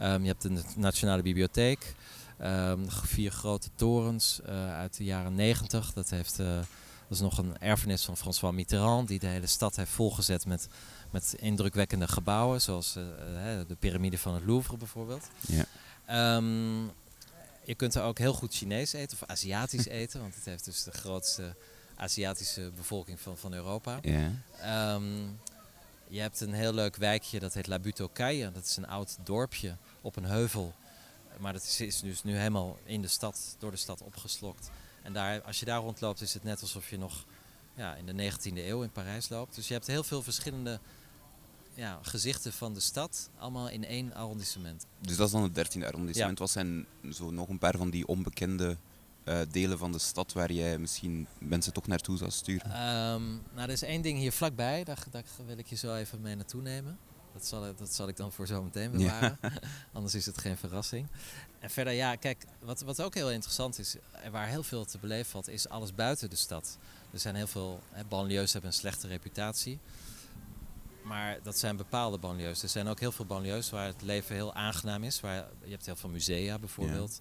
[0.00, 1.94] Um, je hebt de Nationale Bibliotheek,
[2.42, 5.92] um, vier grote torens uh, uit de jaren 90.
[5.92, 6.38] Dat heeft
[7.10, 10.68] dat is nog een erfenis van François Mitterrand, die de hele stad heeft volgezet met,
[11.10, 13.04] met indrukwekkende gebouwen, zoals uh,
[13.68, 15.28] de piramide van het Louvre bijvoorbeeld.
[15.46, 16.36] Ja.
[16.36, 16.90] Um,
[17.64, 20.82] je kunt er ook heel goed Chinees eten of Aziatisch eten, want het heeft dus
[20.82, 21.54] de grootste
[21.96, 23.98] Aziatische bevolking van, van Europa.
[24.02, 24.94] Ja.
[24.94, 25.38] Um,
[26.08, 28.52] je hebt een heel leuk wijkje, dat heet La Butocaille.
[28.52, 30.74] Dat is een oud dorpje op een heuvel.
[31.38, 34.70] Maar dat is, is dus nu helemaal in de stad, door de stad opgeslokt.
[35.02, 37.24] En daar, als je daar rondloopt is het net alsof je nog
[37.74, 39.54] ja, in de 19e eeuw in Parijs loopt.
[39.54, 40.80] Dus je hebt heel veel verschillende
[41.74, 44.86] ja, gezichten van de stad, allemaal in één arrondissement.
[45.00, 46.38] Dus dat is dan het 13e arrondissement.
[46.38, 46.44] Ja.
[46.44, 48.76] Wat zijn zo nog een paar van die onbekende
[49.24, 52.70] uh, delen van de stad waar jij misschien mensen toch naartoe zou sturen?
[52.70, 56.20] Um, nou, er is één ding hier vlakbij, daar, daar, wil ik je zo even
[56.20, 56.98] mee naartoe nemen.
[57.32, 59.38] Dat zal, dat zal ik dan voor zo meteen bewaren.
[59.42, 59.52] Ja.
[59.92, 61.06] Anders is het geen verrassing.
[61.58, 64.98] En verder, ja, kijk, wat, wat ook heel interessant is, en waar heel veel te
[64.98, 66.78] beleven valt, is alles buiten de stad.
[67.12, 69.78] Er zijn heel veel, hè, banlieues hebben een slechte reputatie.
[71.02, 72.62] Maar dat zijn bepaalde banlieues.
[72.62, 75.20] Er zijn ook heel veel banlieues waar het leven heel aangenaam is.
[75.20, 77.20] Waar, je hebt heel veel musea bijvoorbeeld.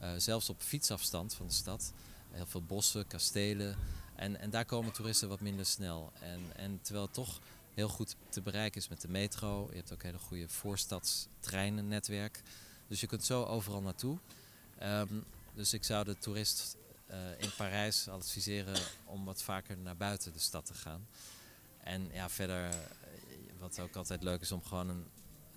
[0.00, 0.14] Ja.
[0.14, 1.92] Uh, zelfs op fietsafstand van de stad.
[2.30, 3.76] Heel veel bossen, kastelen.
[4.14, 6.12] En, en daar komen toeristen wat minder snel.
[6.20, 7.40] En, en terwijl toch
[7.78, 9.66] heel goed te bereiken is met de metro.
[9.70, 12.42] Je hebt ook een hele goede voorstadstreinennetwerk.
[12.88, 14.18] Dus je kunt zo overal naartoe.
[14.82, 16.76] Um, dus ik zou de toerist
[17.10, 21.06] uh, in Parijs adviseren om wat vaker naar buiten de stad te gaan.
[21.82, 22.74] En ja, verder,
[23.58, 25.04] wat ook altijd leuk is om gewoon een,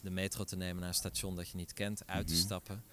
[0.02, 2.48] de metro te nemen naar een station dat je niet kent, uit te mm -hmm.
[2.48, 2.84] stappen.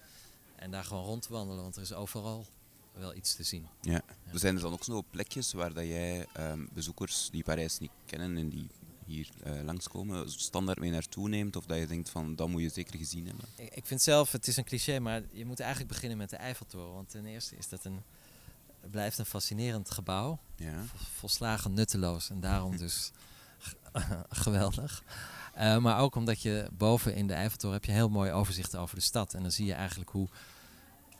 [0.55, 2.45] En daar gewoon rond te wandelen, want er is overal
[2.93, 3.67] wel iets te zien.
[3.81, 3.91] Ja.
[3.91, 4.03] ja.
[4.33, 7.91] Er zijn er dan ook zo plekjes waar dat jij um, bezoekers die Parijs niet
[8.05, 8.69] kennen en die
[9.09, 11.55] hier uh, langskomen, standaard mee naartoe neemt?
[11.55, 13.45] Of dat je denkt van, dat moet je zeker gezien hebben?
[13.55, 16.35] Ik, ik vind zelf, het is een cliché, maar je moet eigenlijk beginnen met de
[16.35, 16.93] Eiffeltoren.
[16.93, 18.01] Want ten eerste is dat een,
[18.81, 20.39] het blijft een fascinerend gebouw.
[20.55, 20.83] Ja.
[20.95, 23.11] Volslagen nutteloos en daarom dus
[24.29, 25.03] geweldig.
[25.57, 28.95] Uh, maar ook omdat je boven in de Eiffeltoren heb je heel mooi overzicht over
[28.95, 29.33] de stad.
[29.33, 30.27] En dan zie je eigenlijk hoe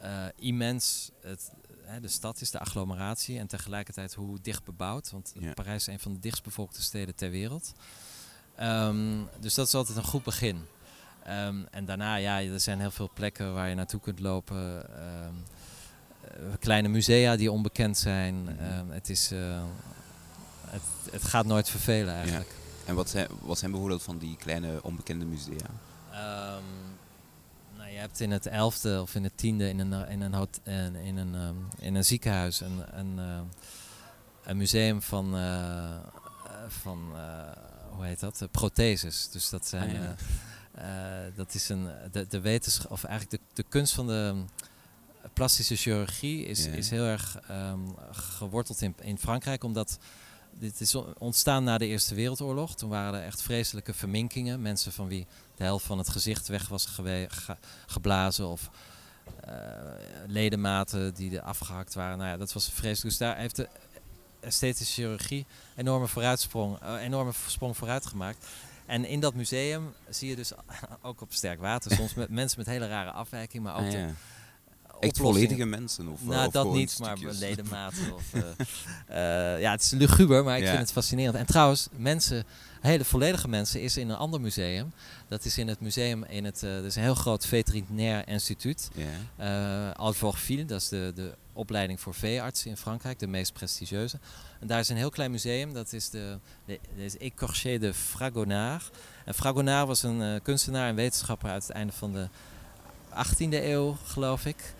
[0.03, 1.51] uh, immens het,
[1.89, 3.39] hè, de stad is, de agglomeratie.
[3.39, 5.11] En tegelijkertijd hoe dicht bebouwd.
[5.11, 5.53] Want Ja.
[5.53, 7.73] Parijs is een van de dichtstbevolkte steden ter wereld.
[8.55, 10.65] Ehm, dus dat is altijd een goed begin.
[11.23, 14.89] Ehm, en daarna, ja, er zijn heel veel plekken waar je naartoe kunt lopen.
[14.97, 15.33] Ehm,
[16.21, 18.43] eh, kleine musea die onbekend zijn.
[18.43, 18.89] Mhm.
[18.89, 19.63] Het, is, eh,
[20.65, 22.51] het, het gaat nooit vervelen eigenlijk.
[22.85, 25.69] En wat zijn, wat zijn bijvoorbeeld van die kleine onbekende musea?
[27.99, 30.59] Ehm, je hebt in het elfde of in het tiende in een, in een, hot,
[30.63, 33.43] in, in een, ehm, in een ziekenhuis een, een, ehm,
[34.43, 35.97] een museum van, eh,
[36.67, 37.51] van eh,
[37.89, 38.41] hoe heet dat?
[38.41, 39.29] Eh, protheses.
[39.29, 39.89] Dus dat zijn.
[39.95, 40.15] Ah, ja.
[41.35, 44.45] dat is een, de, de wetenschap, of eigenlijk de, de kunst van de um,
[45.33, 46.71] plastische chirurgie is, Ja.
[46.71, 47.79] is heel erg ehm,
[48.11, 49.99] geworteld in, in Frankrijk, omdat
[50.59, 52.75] dit is ontstaan na de Eerste Wereldoorlog.
[52.75, 54.61] Toen waren er echt vreselijke verminkingen.
[54.61, 58.69] Mensen van wie de helft van het gezicht weg was ge- geblazen of
[59.45, 59.53] eh,
[60.27, 62.17] ledematen die er afgehakt waren.
[62.17, 63.01] Nou ja, dat was vreselijk.
[63.01, 63.67] Dus daar heeft de
[64.39, 65.45] esthetische chirurgie
[65.75, 68.45] enorme vooruitsprong, eh, enorme sprong vooruit gemaakt.
[68.85, 70.51] En in dat museum zie je dus
[71.01, 74.09] ook op sterk water soms met mensen met hele rare afwijkingen, maar ook Ah, de-
[75.07, 75.31] oplossingen.
[75.33, 76.07] volledige mensen?
[76.07, 77.39] Of, nou, of dat niet, maar stukjes?
[77.39, 78.13] ledematen.
[78.15, 80.69] Of, eh, eh, ja, het is luguber, maar ik Ja.
[80.69, 81.35] vind het fascinerend.
[81.35, 82.43] En trouwens, mensen,
[82.81, 84.91] hele volledige mensen, is in een ander museum.
[85.27, 88.89] Dat is in het museum, in het, eh, dat is een heel groot veterinair instituut.
[88.93, 89.05] Ja.
[89.89, 94.19] eh Alfortville, dat is de, de opleiding voor veeartsen in Frankrijk, de meest prestigieuze.
[94.59, 98.89] En daar is een heel klein museum, dat is de, de, de Écorché de Fragonard.
[99.25, 102.27] En Fragonard was een eh, kunstenaar en wetenschapper uit het einde van de
[103.11, 104.73] 18e eeuw, geloof ik.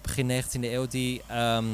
[0.00, 1.66] Begin 19e eeuw, die ehm,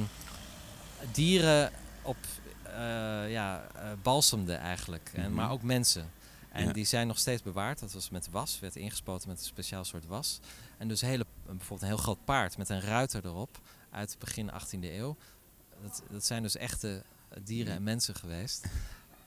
[1.13, 1.71] dieren
[2.03, 2.17] op
[2.63, 5.11] eh, ja, eh, balsemde eigenlijk.
[5.15, 5.35] En, Mhm.
[5.35, 6.11] maar ook mensen.
[6.53, 6.73] En Ja.
[6.73, 7.79] die zijn nog steeds bewaard.
[7.81, 10.41] Dat was met was, werd ingespoten met een speciaal soort was.
[10.79, 14.93] En dus hele, bijvoorbeeld een heel groot paard met een ruiter erop uit begin 18e
[14.93, 15.17] eeuw.
[15.83, 17.03] Dat, dat zijn dus echte
[17.43, 18.67] dieren en mensen geweest.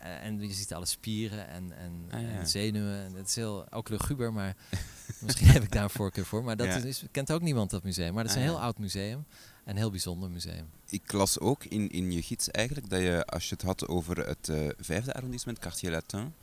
[0.02, 2.28] Eh, en je ziet alle spieren en, en, Ah, ja.
[2.28, 3.04] en zenuwen.
[3.06, 4.56] En het is heel, ook luguber, maar
[5.26, 6.44] misschien heb ik daar een voorkeur voor.
[6.44, 6.76] Maar dat Ja.
[6.76, 8.14] is, kent ook niemand, dat museum.
[8.14, 8.56] Maar dat is Ah, een ja.
[8.56, 9.26] heel oud museum.
[9.64, 10.70] En een heel bijzonder museum.
[10.90, 14.28] Ik las ook in, in je gids eigenlijk dat je, als je het had over
[14.28, 16.34] het eh, vijfde arrondissement, Quartier Latin,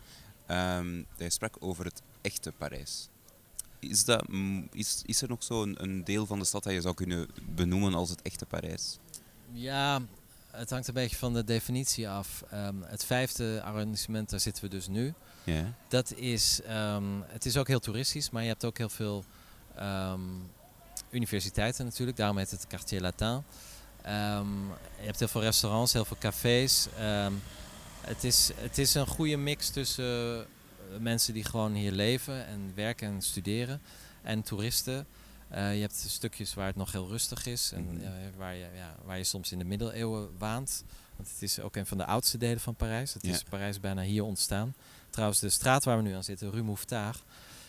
[0.46, 3.08] ehm, dat je sprak over het echte Parijs.
[3.78, 4.26] Is, dat,
[4.72, 7.28] is, is er nog zo een, een deel van de stad dat je zou kunnen
[7.54, 8.98] benoemen als het echte Parijs?
[9.52, 10.00] Ja,
[10.50, 12.44] het hangt een beetje van de definitie af.
[12.50, 15.14] Ehm, het vijfde arrondissement, daar zitten we dus nu.
[15.88, 19.24] Dat is, ehm, het is ook heel toeristisch, maar je hebt ook heel veel
[19.76, 20.20] ehm,
[21.10, 22.16] universiteiten natuurlijk.
[22.16, 23.42] Daarom heet het Quartier Latin.
[25.00, 26.88] Je hebt heel veel restaurants, heel veel cafés.
[28.00, 30.40] Het, is, het is een goede mix tussen
[30.92, 33.80] eh, mensen die gewoon hier leven en werken en studeren.
[34.22, 35.06] En toeristen.
[35.48, 37.72] Eh, je hebt stukjes waar het nog heel rustig is.
[37.72, 38.00] En Mhm.
[38.04, 40.84] eh, waar, je, ja, waar je soms in de middeleeuwen waant.
[41.16, 43.14] Want het is ook een van de oudste delen van Parijs.
[43.14, 43.32] Het Ja.
[43.32, 44.74] is Parijs bijna hier ontstaan.
[45.10, 47.22] Trouwens, de straat waar we nu aan zitten, Rue Mouffetard,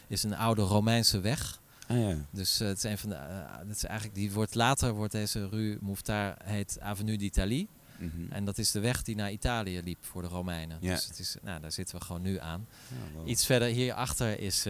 [0.08, 1.60] is een oude Romeinse weg.
[1.88, 2.16] Ah ja.
[2.32, 3.46] Dus eh, het is een van de.
[3.68, 7.68] dat is eigenlijk, die wordt later wordt deze Rue Mouffetard heet Avenue d'Italie.
[7.98, 8.32] Mhm.
[8.32, 10.78] En dat is de weg die naar Italië liep voor de Romeinen.
[10.82, 10.94] Ja.
[10.96, 12.68] Dus het is, nou, daar zitten we gewoon nu aan.
[13.16, 13.24] Ja.
[13.26, 14.66] Iets verder hierachter is,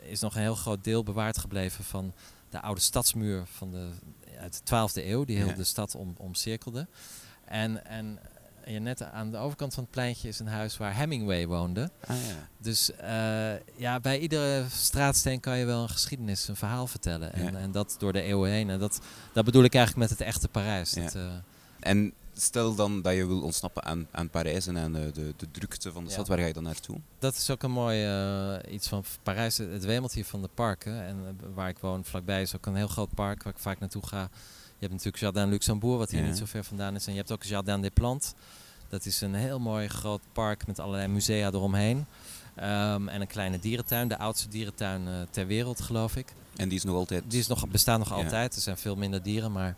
[0.00, 2.12] is nog een heel groot deel bewaard gebleven van
[2.56, 3.88] de oude stadsmuur van de,
[4.40, 5.52] uit de 12e eeuw, die heel Ja.
[5.54, 6.86] de stad om, omcirkelde.
[7.44, 8.18] En, en
[8.66, 11.90] ja, net aan de overkant van het pleintje is een huis waar Hemingway woonde.
[12.06, 12.48] Ah ja.
[12.58, 17.32] Dus eh, ja, bij iedere straatsteen kan je wel een geschiedenis, een verhaal vertellen.
[17.32, 17.58] En, Ja.
[17.58, 18.70] en dat door de eeuwen heen.
[18.70, 19.00] En dat,
[19.32, 20.90] dat bedoel ik eigenlijk met het echte Parijs.
[20.90, 21.32] Dat, eh,
[21.80, 25.50] En stel dan dat je wil ontsnappen aan, aan Parijs en aan de, de, de
[25.50, 26.14] drukte van de Ja.
[26.14, 26.96] stad, waar ga je dan naartoe?
[27.18, 29.56] dat is ook een mooi eh, iets van Parijs.
[29.58, 31.04] Het wemelt hier van de parken.
[31.06, 33.78] En eh, waar ik woon, vlakbij is ook een heel groot park waar ik vaak
[33.78, 34.20] naartoe ga.
[34.78, 36.26] Je hebt natuurlijk Jardin Luxembourg, wat hier Ja.
[36.26, 37.06] niet zo ver vandaan is.
[37.06, 38.32] En je hebt ook Jardin des Plantes.
[38.88, 42.06] Dat is een heel mooi groot park met allerlei musea eromheen.
[42.54, 46.32] Ehm, en een kleine dierentuin, de oudste dierentuin eh, ter wereld, geloof ik.
[46.56, 47.22] En die is nog altijd...
[47.28, 48.14] Die is nog, bestaat nog Ja.
[48.14, 48.54] altijd.
[48.54, 49.76] Er zijn veel minder dieren, maar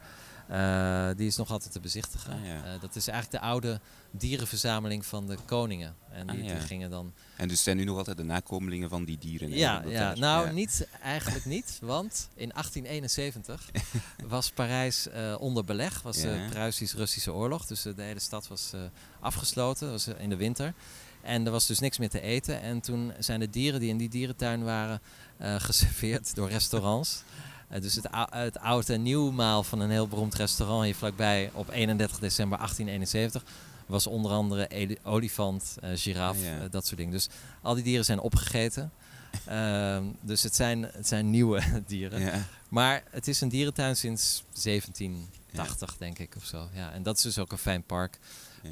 [0.49, 2.33] eh, die is nog altijd te bezichtigen.
[2.33, 2.65] Ah, ja.
[2.65, 3.81] Eh, dat is eigenlijk de oude
[4.11, 5.95] dierenverzameling van de koningen.
[6.11, 6.55] En Ah, die, ja.
[6.55, 9.51] die gingen dan En dus zijn nu nog altijd de nakomelingen van die dieren.
[9.51, 10.15] ja, ja.
[10.15, 10.53] nou ja.
[10.53, 13.71] niet, eigenlijk niet, want in 1871
[14.29, 16.47] was Parijs eh, onder beleg, was de.
[16.51, 18.73] Pruisisch-Russische oorlog, dus de hele stad was
[19.21, 20.75] afgesloten, was in de winter.
[21.23, 22.61] En er was dus niks meer te eten.
[22.61, 25.01] En toen zijn de dieren die in die dierentuin waren
[25.39, 27.23] geserveerd door restaurants.
[27.69, 32.19] Dus het, het oud en nieuwmaal van een heel beroemd restaurant hier vlakbij op 31
[32.19, 33.45] december 1871
[33.87, 36.59] was onder andere olifant, eh, giraf, ja.
[36.59, 37.13] eh, dat soort dingen.
[37.13, 37.29] Dus
[37.63, 38.91] al die dieren zijn opgegeten.
[39.45, 42.21] Ehm, dus het zijn, het zijn nieuwe dieren.
[42.21, 42.45] Ja.
[42.69, 46.69] Maar het is een dierentuin sinds 1780, denk ik, of zo.
[46.73, 48.19] Ja, en dat is dus ook een fijn park.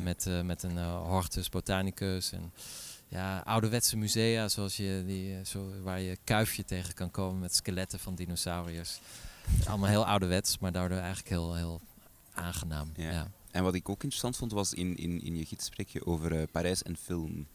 [0.00, 2.52] Met, eh, met een hortus botanicus en
[3.08, 7.54] ja, ouderwetse musea, zoals je die, eh, zo, waar je kuifje tegen kan komen met
[7.54, 9.00] skeletten van dinosauriërs.
[9.68, 11.80] Allemaal heel ouderwets, maar daardoor eigenlijk heel, heel
[12.34, 12.90] aangenaam.
[12.96, 13.10] Ja.
[13.10, 13.30] Ja.
[13.50, 16.40] En wat ik ook interessant vond, was in, in, in je gids spreek je over
[16.40, 17.46] eh, Parijs en film.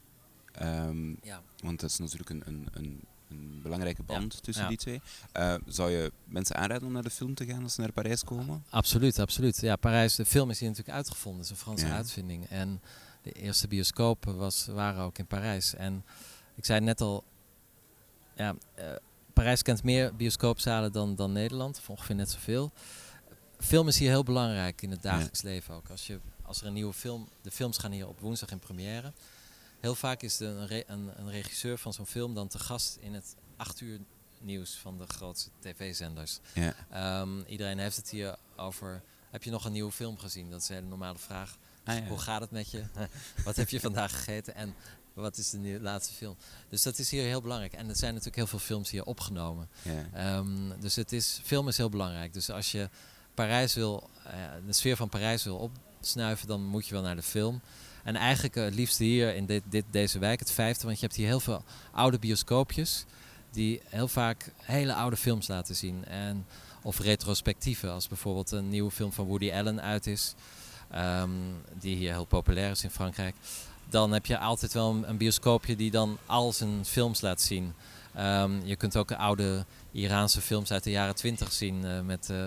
[0.52, 1.42] Ehm, Ja.
[1.64, 5.02] want dat is natuurlijk een, een, een, een belangrijke band tussen die twee.
[5.32, 8.24] Eh, zou je mensen aanraden om naar de film te gaan als ze naar Parijs
[8.24, 8.64] komen?
[8.70, 9.62] Absoluut, absoluut.
[9.62, 11.42] Ja, Parijs, de film is hier natuurlijk uitgevonden.
[11.42, 12.46] Het is een Franse uitvinding.
[12.50, 12.82] En
[13.22, 15.74] de eerste bioscopen was, waren ook in Parijs.
[15.74, 16.06] En
[16.56, 17.24] ik zei net al,
[18.36, 18.86] ja, eh,
[19.34, 22.72] Parijs kent meer bioscoopzalen dan, dan Nederland, of ongeveer net zoveel.
[23.60, 25.90] Film is hier heel belangrijk in het dagelijks leven ook.
[25.90, 29.12] Als, je, als er een nieuwe film, de films gaan hier op woensdag in première.
[29.80, 32.98] Heel vaak is de, een, re- een, een regisseur van zo'n film dan te gast
[33.00, 34.00] in het acht uur
[34.40, 36.40] nieuws van de grootste tv-zenders.
[36.54, 36.74] Ja.
[36.90, 39.02] Ehm, iedereen heeft het hier over.
[39.30, 40.50] Heb je nog een nieuwe film gezien?
[40.50, 41.58] Dat is een hele normale vraag.
[41.84, 42.04] Ah, ja.
[42.04, 42.84] Hoe gaat het met je?
[43.46, 44.56] wat heb je vandaag gegeten?
[44.56, 44.76] En
[45.14, 46.36] wat is de laatste film?
[46.70, 47.74] Dus dat is hier heel belangrijk.
[47.74, 49.70] En er zijn natuurlijk heel veel films hier opgenomen.
[49.82, 50.06] Ja.
[50.14, 52.34] Ehm, dus het is, film is heel belangrijk.
[52.34, 52.90] Dus als je
[53.34, 54.34] Parijs wil, eh,
[54.66, 57.62] de sfeer van Parijs wil opsnuiven, dan moet je wel naar de film.
[58.04, 61.18] En eigenlijk het liefst hier in dit, dit, deze wijk, het vijfde, want je hebt
[61.18, 63.06] hier heel veel oude bioscoopjes
[63.52, 66.06] die heel vaak hele oude films laten zien.
[66.06, 66.46] En,
[66.82, 70.34] of retrospectieven, als bijvoorbeeld een nieuwe film van Woody Allen uit is,
[70.92, 71.30] ehm,
[71.74, 73.36] die hier heel populair is in Frankrijk.
[73.90, 77.74] Dan heb je altijd wel een, bioscoopje die dan al zijn films laat zien.
[78.14, 82.46] Ehm, je kunt ook oude Iraanse films uit de jaren twintig zien uh, met, uh,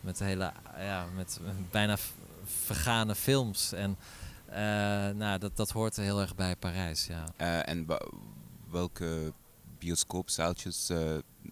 [0.00, 1.96] met, hele, ja, met bijna
[2.44, 3.72] vergane films.
[3.72, 3.96] En
[4.50, 4.56] uh,
[5.16, 7.06] nou, dat, dat hoort heel erg bij Parijs.
[7.06, 7.64] Ja.
[7.64, 7.86] en
[8.70, 9.32] welke
[9.78, 10.88] bioscoopzaaltjes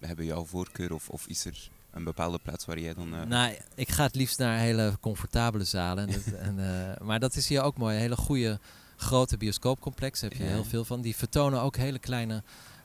[0.00, 0.92] hebben jouw voorkeur?
[0.94, 3.14] Of, of is er een bepaalde plaats waar jij dan...
[3.14, 3.22] Uh...
[3.22, 6.08] Nou, ik ga het liefst naar hele comfortabele zalen.
[6.08, 7.96] en, en, uh, maar dat is hier ook mooi.
[7.96, 8.58] Hele goede,
[8.96, 11.00] grote bioscoopcomplexen heb je heel veel van.
[11.00, 12.42] Die vertonen ook hele kleine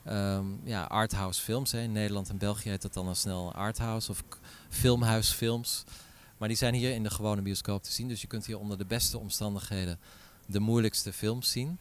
[0.08, 1.72] um, ja, arthouse films.
[1.72, 1.80] Hè.
[1.80, 4.22] In Nederland en België heet dat dan al snel arthouse of
[4.68, 5.84] filmhuisfilms.
[6.38, 8.08] Maar die zijn hier in de gewone bioscoop te zien.
[8.08, 9.98] Dus je kunt hier onder de beste omstandigheden
[10.46, 11.78] de moeilijkste films zien.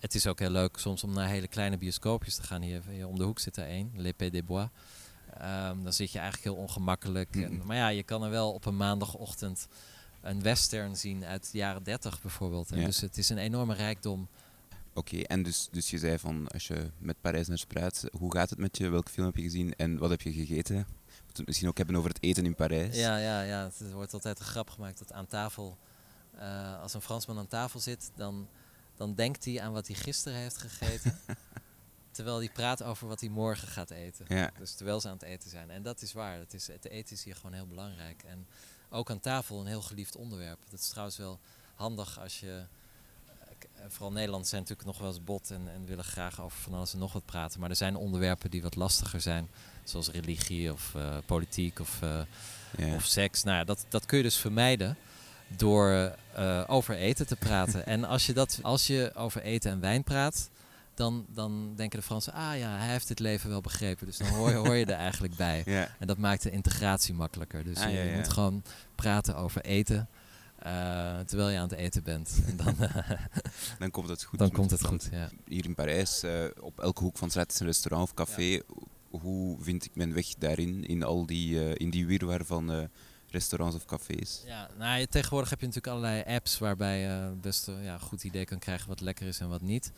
[0.00, 2.62] Het is ook heel leuk soms om naar hele kleine bioscoopjes te gaan.
[2.62, 4.68] Hier, hier om de hoek zit er één, L'Épée des Bois.
[5.42, 7.36] Um, dan zit je eigenlijk heel ongemakkelijk.
[7.36, 9.68] En, maar ja, je kan er wel op een maandagochtend
[10.20, 12.70] een western zien uit de jaren 30 bijvoorbeeld.
[12.70, 14.28] En Dus het is een enorme rijkdom.
[14.94, 18.50] Oké, en dus, dus je zei van als je met Parijs naar praat, hoe gaat
[18.50, 18.88] het met je?
[18.88, 20.76] Welke film heb je gezien en wat heb je gegeten?
[21.06, 22.96] We het misschien ook hebben over het eten in Parijs.
[22.96, 23.64] Ja, ja, ja.
[23.64, 25.78] het wordt altijd een grap gemaakt dat aan tafel,
[26.38, 28.48] uh, als een Fransman aan tafel zit, dan,
[28.94, 31.18] dan denkt hij aan wat hij gisteren heeft gegeten.
[32.16, 34.24] terwijl hij praat over wat hij morgen gaat eten.
[34.28, 34.50] Ja.
[34.58, 35.70] Dus terwijl ze aan het eten zijn.
[35.70, 36.38] En dat is waar.
[36.38, 38.22] Het, is, het eten is hier gewoon heel belangrijk.
[38.22, 38.46] En
[38.90, 40.58] ook aan tafel een heel geliefd onderwerp.
[40.70, 41.38] Dat is trouwens wel
[41.74, 42.64] handig als je...
[43.74, 46.74] Eh, vooral Nederland zijn natuurlijk nog wel eens bot en, en willen graag over van
[46.74, 47.60] alles en nog wat praten.
[47.60, 49.48] Maar er zijn onderwerpen die wat lastiger zijn.
[49.84, 52.20] Zoals religie of uh, politiek of, uh,
[52.76, 52.94] ja.
[52.94, 53.42] of seks.
[53.42, 54.96] Nou, dat, dat kun je dus vermijden
[55.48, 57.86] door uh, over eten te praten.
[57.94, 60.50] en als je, dat, als je over eten en wijn praat,
[60.96, 64.06] dan, dan denken de Fransen, ah ja, hij heeft dit leven wel begrepen.
[64.06, 65.64] Dus dan hoor, hoor je er eigenlijk bij.
[65.98, 67.64] En dat maakt de integratie makkelijker.
[67.64, 68.62] Dus ah, je, moet gewoon
[68.94, 70.08] praten over eten.
[70.66, 72.38] Uh, terwijl je aan het eten bent.
[72.48, 72.76] En dan,
[73.78, 74.38] dan komt het goed.
[74.38, 75.30] Dan komt het goed, ja.
[75.44, 78.60] Hier in Parijs, uh, op elke hoek van straat is een restaurant of café.
[79.10, 82.88] Hoe vind ik mijn weg daarin, in al die, in die wirwar van
[83.30, 84.42] restaurants of cafés?
[84.46, 88.44] Ja, nou, tegenwoordig heb je natuurlijk allerlei apps waarbij je best een ja, goed idee
[88.44, 89.92] kan krijgen wat lekker is en wat niet.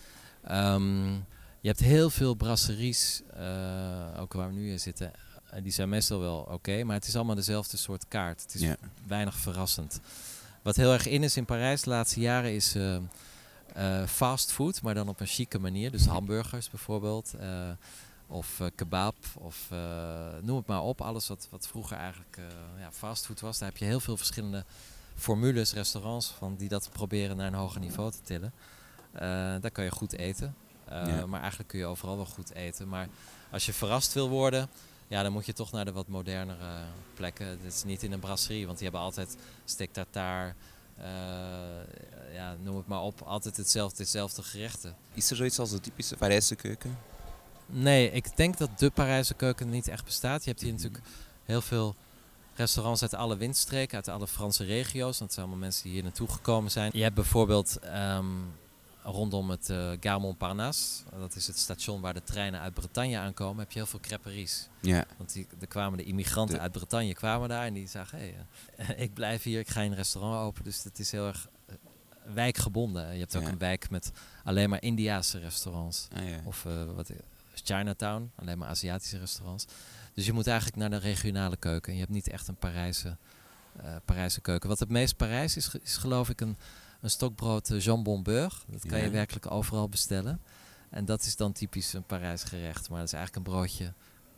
[0.51, 1.27] Um,
[1.61, 5.13] je hebt heel veel brasseries, uh, ook waar we nu in zitten.
[5.55, 8.43] Uh, die zijn meestal wel oké, maar het is allemaal dezelfde soort kaart.
[8.43, 8.77] Het is yeah.
[9.07, 10.01] weinig verrassend.
[10.63, 12.99] Wat heel erg in is in Parijs de laatste jaren is uh,
[14.07, 15.91] fast food, maar dan op een chique manier.
[15.91, 17.35] Dus hamburgers bijvoorbeeld,
[18.27, 19.69] of kebab, of
[20.43, 21.01] noem het maar op.
[21.01, 22.39] Alles wat, wat vroeger eigenlijk
[22.79, 23.59] ja, fastfood was.
[23.59, 24.65] Daar heb je heel veel verschillende
[25.15, 28.53] formules, restaurants van die dat proberen naar een hoger niveau te tillen.
[29.15, 29.21] Uh,
[29.61, 30.55] daar kan je goed eten.
[30.93, 32.89] Uh, Maar eigenlijk kun je overal wel goed eten.
[32.89, 33.09] Maar
[33.51, 34.69] als je verrast wil worden,
[35.09, 36.81] ja, dan moet je toch naar de wat modernere
[37.15, 37.59] plekken.
[37.63, 40.55] Dit is niet in een brasserie, want die hebben altijd steak tartare.
[40.99, 41.05] Uh,
[42.35, 43.23] ja, noem het maar op.
[43.23, 44.97] Altijd hetzelfde, hetzelfde gerechten.
[45.15, 46.99] Is er zoiets als de typische Parijse keuken?
[47.67, 50.45] Nee, ik denk dat de Parijse keuken niet echt bestaat.
[50.45, 51.03] Je hebt hier natuurlijk
[51.45, 51.95] heel veel
[52.55, 55.19] restaurants uit alle windstreken, uit alle Franse regio's.
[55.19, 56.91] Dat zijn allemaal mensen die hier naartoe gekomen zijn.
[56.95, 58.53] Je hebt bijvoorbeeld um,
[59.11, 61.03] rondom het uh, Gare Montparnasse.
[61.19, 63.59] Dat is het station waar de treinen uit Bretagne aankomen.
[63.59, 64.69] Heb je heel veel creperies.
[64.81, 65.07] Ja.
[65.17, 68.35] Want die, er kwamen de immigranten uit Bretagne kwamen daar en die zagen, hé,
[68.77, 70.65] hey, ik blijf hier, ik ga een restaurant open.
[70.65, 71.75] Dus het is heel erg uh,
[72.35, 73.13] wijkgebonden.
[73.13, 74.13] Je hebt ook een wijk met
[74.45, 76.09] alleen maar Indiaanse restaurants.
[76.15, 76.41] Ah, ja.
[76.45, 77.11] Of wat,
[77.55, 79.67] Chinatown, alleen maar Aziatische restaurants.
[80.15, 81.93] Dus je moet eigenlijk naar de regionale keuken.
[81.93, 83.17] Je hebt niet echt een Parijse,
[84.05, 84.69] Parijse keuken.
[84.69, 86.57] Wat het meest Parijs is, is geloof ik een
[87.01, 88.57] een stokbrood uh, jambon beurre.
[88.67, 90.41] Dat kan je werkelijk overal bestellen.
[90.91, 92.89] En dat is dan typisch een Parijs gerecht.
[92.89, 93.93] Maar dat is eigenlijk een broodje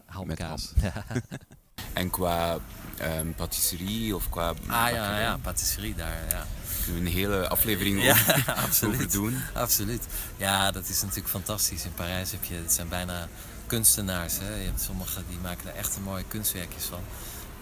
[0.04, 0.72] hamkaas.
[0.80, 1.04] Ja.
[1.92, 2.58] en qua
[3.02, 4.48] um, patisserie of qua...
[4.66, 6.46] Ah ja, ja, patisserie daar, ja.
[6.84, 9.36] Kunnen we een hele aflevering ja, over, absoluut, doen?
[9.54, 10.06] Absoluut.
[10.36, 11.84] Ja, dat is natuurlijk fantastisch.
[11.84, 13.28] In Parijs heb je, het zijn bijna
[13.66, 14.38] kunstenaars.
[14.38, 14.54] Hè.
[14.54, 17.00] Je hebt sommigen die maken er echt mooie kunstwerkjes van.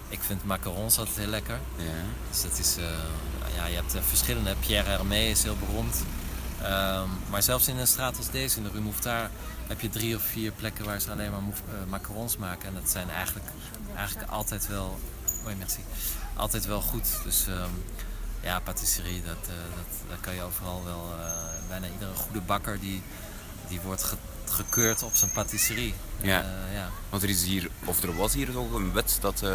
[0.09, 1.59] Ik vind macarons altijd heel lekker.
[1.77, 1.85] Ja.
[2.31, 2.85] Dus dat is, uh,
[3.57, 4.55] ja, je hebt uh, verschillende.
[4.61, 5.97] Pierre Hermé is heel beroemd.
[6.62, 9.31] Um, maar zelfs in een straat als deze, in de Rue Mouffetard,
[9.66, 12.68] heb je drie of vier plekken waar ze alleen maar uh, macarons maken.
[12.68, 13.47] En dat zijn eigenlijk,
[13.97, 14.99] eigenlijk altijd wel,
[15.47, 15.81] oh, merci,
[16.37, 17.09] altijd wel goed.
[17.25, 17.85] Dus um,
[18.40, 21.14] ja, patisserie, dat, dat, dat kan je overal wel,
[21.68, 23.03] bijna iedere goede bakker die,
[23.68, 24.14] die wordt
[24.50, 25.94] gekeurd op zijn patisserie.
[26.20, 26.40] Ja.
[26.40, 26.88] Eh, ja.
[27.11, 29.52] Want er is hier, of er was hier toch een wet dat eh,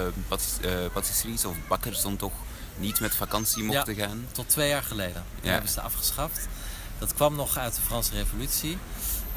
[0.93, 2.33] patisseries of bakkers dan toch
[2.77, 4.25] niet met vakantie mochten gaan.
[4.31, 5.23] Tot twee jaar geleden.
[5.35, 5.51] Die Ja.
[5.51, 6.47] hebben ze afgeschaft.
[6.99, 8.77] Dat kwam nog uit de Franse Revolutie.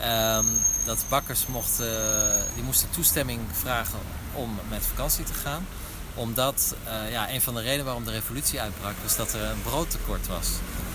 [0.01, 0.45] Ehm,
[0.85, 3.99] dat bakkers mochten, die moesten toestemming vragen
[4.33, 5.67] om met vakantie te gaan.
[6.15, 6.75] Omdat
[7.11, 10.49] ja, een van de redenen waarom de revolutie uitbrak, was dat er een broodtekort was.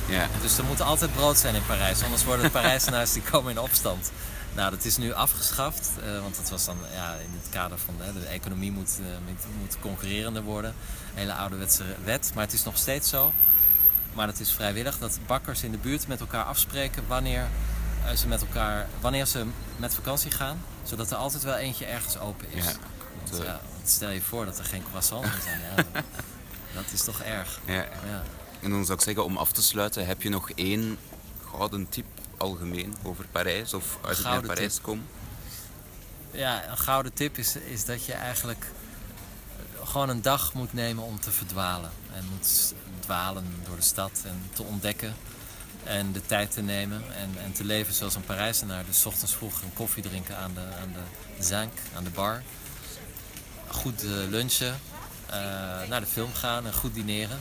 [0.07, 0.27] Ja.
[0.41, 3.59] Dus er moet altijd brood zijn in Parijs, anders worden de Parijzenaars die komen in
[3.59, 4.11] opstand.
[4.55, 7.95] Nou, dat is nu afgeschaft, eh, want dat was dan ja, in het kader van
[7.97, 10.69] hè, de economie moet, eh, moet, concurrerender worden.
[10.69, 13.33] Een hele ouderwetse wet, maar het is nog steeds zo.
[14.13, 17.47] Maar het is vrijwillig dat bakkers in de buurt met elkaar afspreken wanneer,
[18.05, 19.45] eh, ze, met elkaar, wanneer ze
[19.77, 22.65] met vakantie gaan, zodat er altijd wel eentje ergens open is.
[22.65, 22.71] Ja.
[23.17, 25.59] Want, De- ja, want stel je voor dat er geen croissants zijn.
[25.75, 26.01] Ja,
[26.75, 27.59] dat, is toch erg.
[27.65, 27.85] Ja.
[28.61, 30.97] En dan zou ik zeggen, om af te sluiten, heb je nog één
[31.51, 32.05] gouden tip
[32.41, 34.83] algemeen over Parijs of uit het naar Parijs tip.
[34.83, 35.05] kom?
[36.31, 38.71] Ja, een gouden tip is, is dat je eigenlijk
[39.83, 41.91] gewoon een dag moet nemen om te verdwalen.
[42.13, 45.15] En moet dwalen door de stad en te ontdekken.
[45.83, 48.85] En de tijd te nemen en, en te leven zoals een Parijzenaar.
[48.85, 52.43] Dus 's ochtends vroeg een koffie drinken aan de, aan de zank, aan de bar.
[53.67, 54.79] Goed eh, lunchen,
[55.25, 55.37] eh,
[55.89, 57.39] naar de film gaan en goed dineren.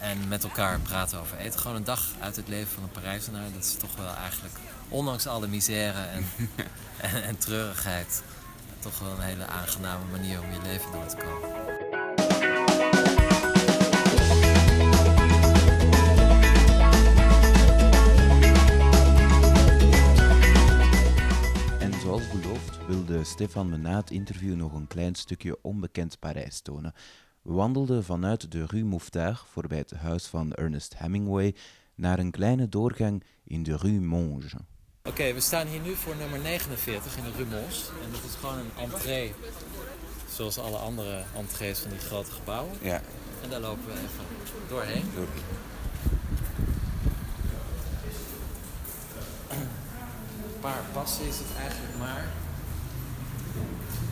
[0.00, 1.60] En met elkaar praten over eten.
[1.60, 3.52] Gewoon een dag uit het leven van een Parijzenaar.
[3.52, 4.54] Dat is toch wel eigenlijk,
[4.88, 6.26] ondanks alle misère en,
[7.12, 8.22] en, en treurigheid,
[8.78, 11.62] toch wel een hele aangename manier om je leven door te komen.
[21.78, 26.60] En zoals beloofd wilde Stefan me na het interview nog een klein stukje onbekend Parijs
[26.60, 26.94] tonen.
[27.44, 31.54] We wandelden vanuit de Rue Mouffetard, voorbij het huis van Ernest Hemingway,
[31.94, 34.46] naar een kleine doorgang in de Rue Monge.
[35.02, 37.88] Oké, we staan hier nu voor nummer 49 in de Rue Mons.
[38.04, 39.32] En dat is gewoon een entree,
[40.30, 42.72] zoals alle andere entrees van die grote gebouwen.
[42.82, 43.00] Ja,
[43.42, 44.24] En daar lopen we even
[44.68, 45.04] doorheen.
[45.14, 45.26] door.
[49.50, 52.24] Een paar passen is het eigenlijk maar.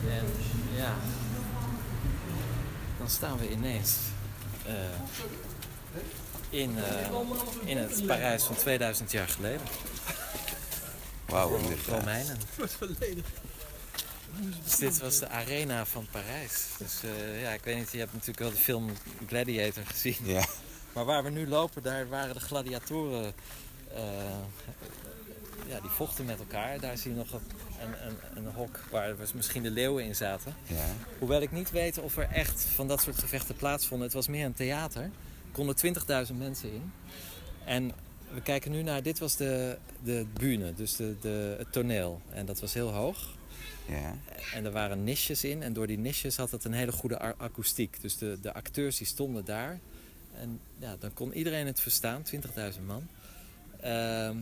[0.09, 0.25] En
[0.75, 0.93] ja,
[3.03, 3.95] dan staan we ineens
[4.65, 4.73] eh,
[6.49, 7.09] in, eh,
[7.65, 9.61] in het Parijs van 2000 jaar geleden.
[11.25, 11.59] Wauw.
[11.87, 12.37] Romeinen.
[14.63, 16.65] Dus dit was de arena van Parijs.
[16.77, 18.89] Dus eh, ja, ik weet niet, je hebt natuurlijk wel de film
[19.27, 20.15] Gladiator gezien.
[20.23, 20.45] Ja,
[20.93, 23.33] Maar waar we nu lopen, daar waren de gladiatoren.
[23.93, 24.01] eh,
[25.67, 26.79] ja, die vochten met elkaar.
[26.79, 27.41] Daar zie je nog een,
[27.83, 30.55] een, een, een hok waar misschien de leeuwen in zaten.
[30.67, 30.85] ja.
[31.19, 34.07] Hoewel ik niet weet of er echt van dat soort gevechten plaatsvonden.
[34.07, 35.01] Het was meer een theater.
[35.01, 35.11] Er
[35.51, 35.75] konden
[36.27, 36.91] 20.000 mensen in.
[37.65, 37.91] En
[38.33, 42.21] we kijken nu naar, dit was de, de bühne, dus de, de, het toneel.
[42.29, 43.35] En dat was heel hoog.
[43.87, 44.15] ja.
[44.53, 45.63] En er waren niches in.
[45.63, 48.01] En door die niches had het een hele goede akoestiek.
[48.01, 49.79] Dus de, de acteurs die stonden daar.
[50.39, 53.07] En ja, dan kon iedereen het verstaan, 20.000 man.
[53.79, 54.37] Ehm,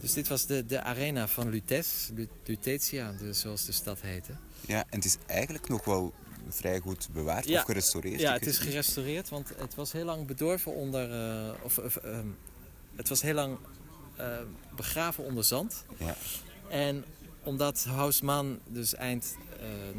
[0.00, 4.32] dus dit was de, de arena van Lutes, Lu- Lutetia, zoals de stad heette.
[4.66, 6.12] Ja, en het is eigenlijk nog wel
[6.48, 7.58] vrij goed bewaard Ja.
[7.58, 8.20] of gerestaureerd.
[8.20, 11.10] Ja, het is gerestaureerd, want het was heel lang bedorven onder...
[11.12, 12.26] eh, of, ehm,
[12.96, 13.58] het was heel lang
[14.16, 14.38] eh,
[14.76, 15.84] begraven onder zand.
[15.98, 16.16] Ja.
[16.68, 17.04] En
[17.42, 19.36] omdat Haussmann dus eind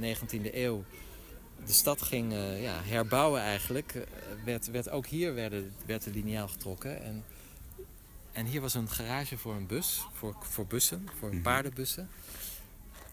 [0.02, 0.84] eh 19e eeuw
[1.66, 3.96] de stad ging eh, ja, herbouwen eigenlijk...
[3.96, 4.02] eh,
[4.46, 7.04] werd, werd ook hier werden, werd de liniaal getrokken.
[7.04, 7.24] En,
[8.32, 11.42] en hier was een garage voor een bus, voor, voor bussen, voor Mhm.
[11.42, 12.10] paardenbussen.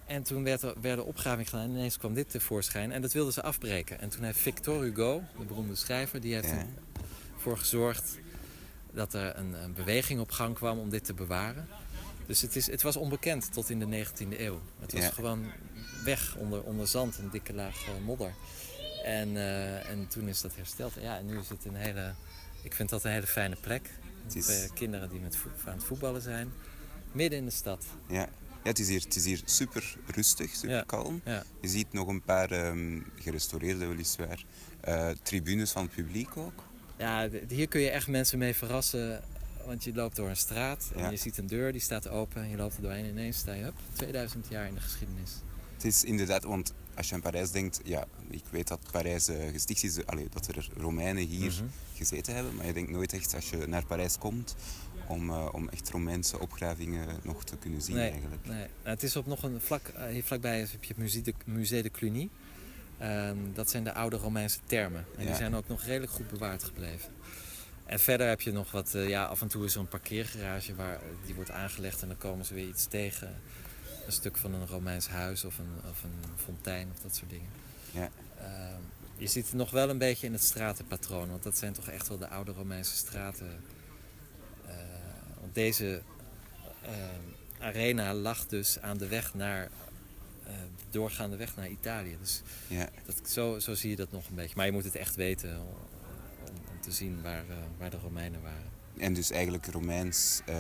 [0.07, 2.93] En toen werd er, werden opgraving gedaan en ineens kwam dit tevoorschijn.
[2.93, 4.01] En dat wilden ze afbreken.
[4.01, 6.67] En toen heeft Victor Hugo, de beroemde schrijver, die heeft Ja.
[7.35, 8.19] ervoor gezorgd
[8.93, 11.69] dat er een, een beweging op gang kwam om dit te bewaren.
[12.27, 14.61] Dus het, is, het was onbekend tot in de 19e eeuw.
[14.81, 15.11] Het was Ja.
[15.11, 15.51] gewoon
[16.05, 18.33] weg onder, onder zand, een dikke laag eh, modder.
[19.05, 20.93] En, eh, en toen is dat hersteld.
[21.01, 22.15] Ja, en nu is het een hele...
[22.63, 23.91] Ik vind dat een hele fijne plek.
[24.35, 25.37] Het is- eh, kinderen die met
[25.67, 26.53] aan het voetballen zijn.
[27.13, 27.85] Midden in de stad.
[28.09, 28.15] Ja.
[28.15, 28.29] ja
[28.63, 30.83] het, is hier, het is hier super rustig, super Ja.
[30.87, 31.21] kalm.
[31.25, 31.43] Ja.
[31.61, 34.45] Je ziet nog een paar ehm, gerestaureerde, weliswaar,
[34.81, 36.63] eh, tribunes van het publiek ook.
[36.97, 39.23] Ja, hier kun je echt mensen mee verrassen.
[39.67, 42.43] Want je loopt door een straat en je ziet een deur die staat open.
[42.43, 45.31] En je loopt er doorheen en ineens sta je up, 2000 jaar in de geschiedenis.
[45.75, 49.37] Het is inderdaad, want als je aan Parijs denkt, ja, ik weet dat Parijs eh,
[49.53, 51.65] gesticht is, allee, dat er Romeinen hier Mhm.
[51.95, 54.57] gezeten hebben, maar je denkt nooit echt als je naar Parijs komt
[55.09, 58.47] om, eh, om echt Romeinse opgravingen nog te kunnen zien Nee, eigenlijk.
[58.47, 58.67] nee.
[58.83, 61.83] Het is op nog een vlak, eh, hier vlakbij heb je het Musée de, Musée
[61.83, 62.29] de Cluny.
[62.99, 65.05] Ehm, dat zijn de oude Romeinse termen.
[65.17, 67.11] En die zijn ook nog redelijk goed bewaard gebleven.
[67.87, 70.75] En verder heb je nog wat, eh, ja, af en toe is er een parkeergarage
[70.75, 73.35] waar die wordt aangelegd en dan komen ze weer iets tegen.
[74.09, 77.51] Een stuk van een Romeins huis of een, of een fontein of dat soort dingen.
[77.91, 78.11] Ja.
[78.41, 78.81] Ehm,
[79.17, 82.09] je ziet het nog wel een beetje in het stratenpatroon, want dat zijn toch echt
[82.09, 83.65] wel de oude Romeinse straten.
[84.67, 84.75] Uh,
[85.41, 86.03] want deze
[86.83, 87.23] ehm,
[87.59, 89.69] arena lag dus aan de weg naar,
[90.47, 90.53] uh,
[90.91, 92.17] doorgaande weg naar Italië.
[92.21, 92.89] Dus ja.
[93.07, 94.57] dat, zo, zo zie je dat nog een beetje.
[94.57, 95.75] Maar je moet het echt weten om,
[96.47, 98.78] om te zien waar, uh, waar de Romeinen waren.
[98.97, 100.57] En dus eigenlijk Romeins uh,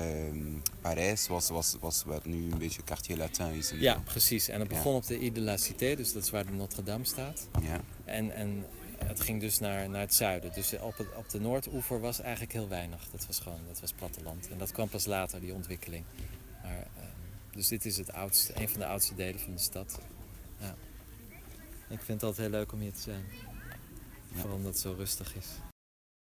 [0.81, 3.71] Parijs was, was, was wat nu een beetje Quartier Latin is.
[3.71, 4.49] Ja, precies.
[4.49, 4.99] En het begon ja.
[4.99, 7.49] op de Ile de la Cité, dus dat is waar de Notre-Dame staat.
[7.63, 7.81] Ja.
[8.05, 8.67] En, en
[9.05, 10.53] het ging dus naar, naar het zuiden.
[10.53, 13.09] Dus op, het, op de Noordoever was eigenlijk heel weinig.
[13.11, 14.49] Dat was gewoon dat was platteland.
[14.49, 16.05] En dat kwam pas later, die ontwikkeling.
[16.63, 17.03] Maar, uh,
[17.51, 20.01] dus dit is het oudste, een van de oudste delen van de stad.
[20.61, 20.75] Ja.
[21.89, 23.25] Ik vind het altijd heel leuk om hier te zijn.
[24.33, 25.47] Vooral omdat het zo rustig is.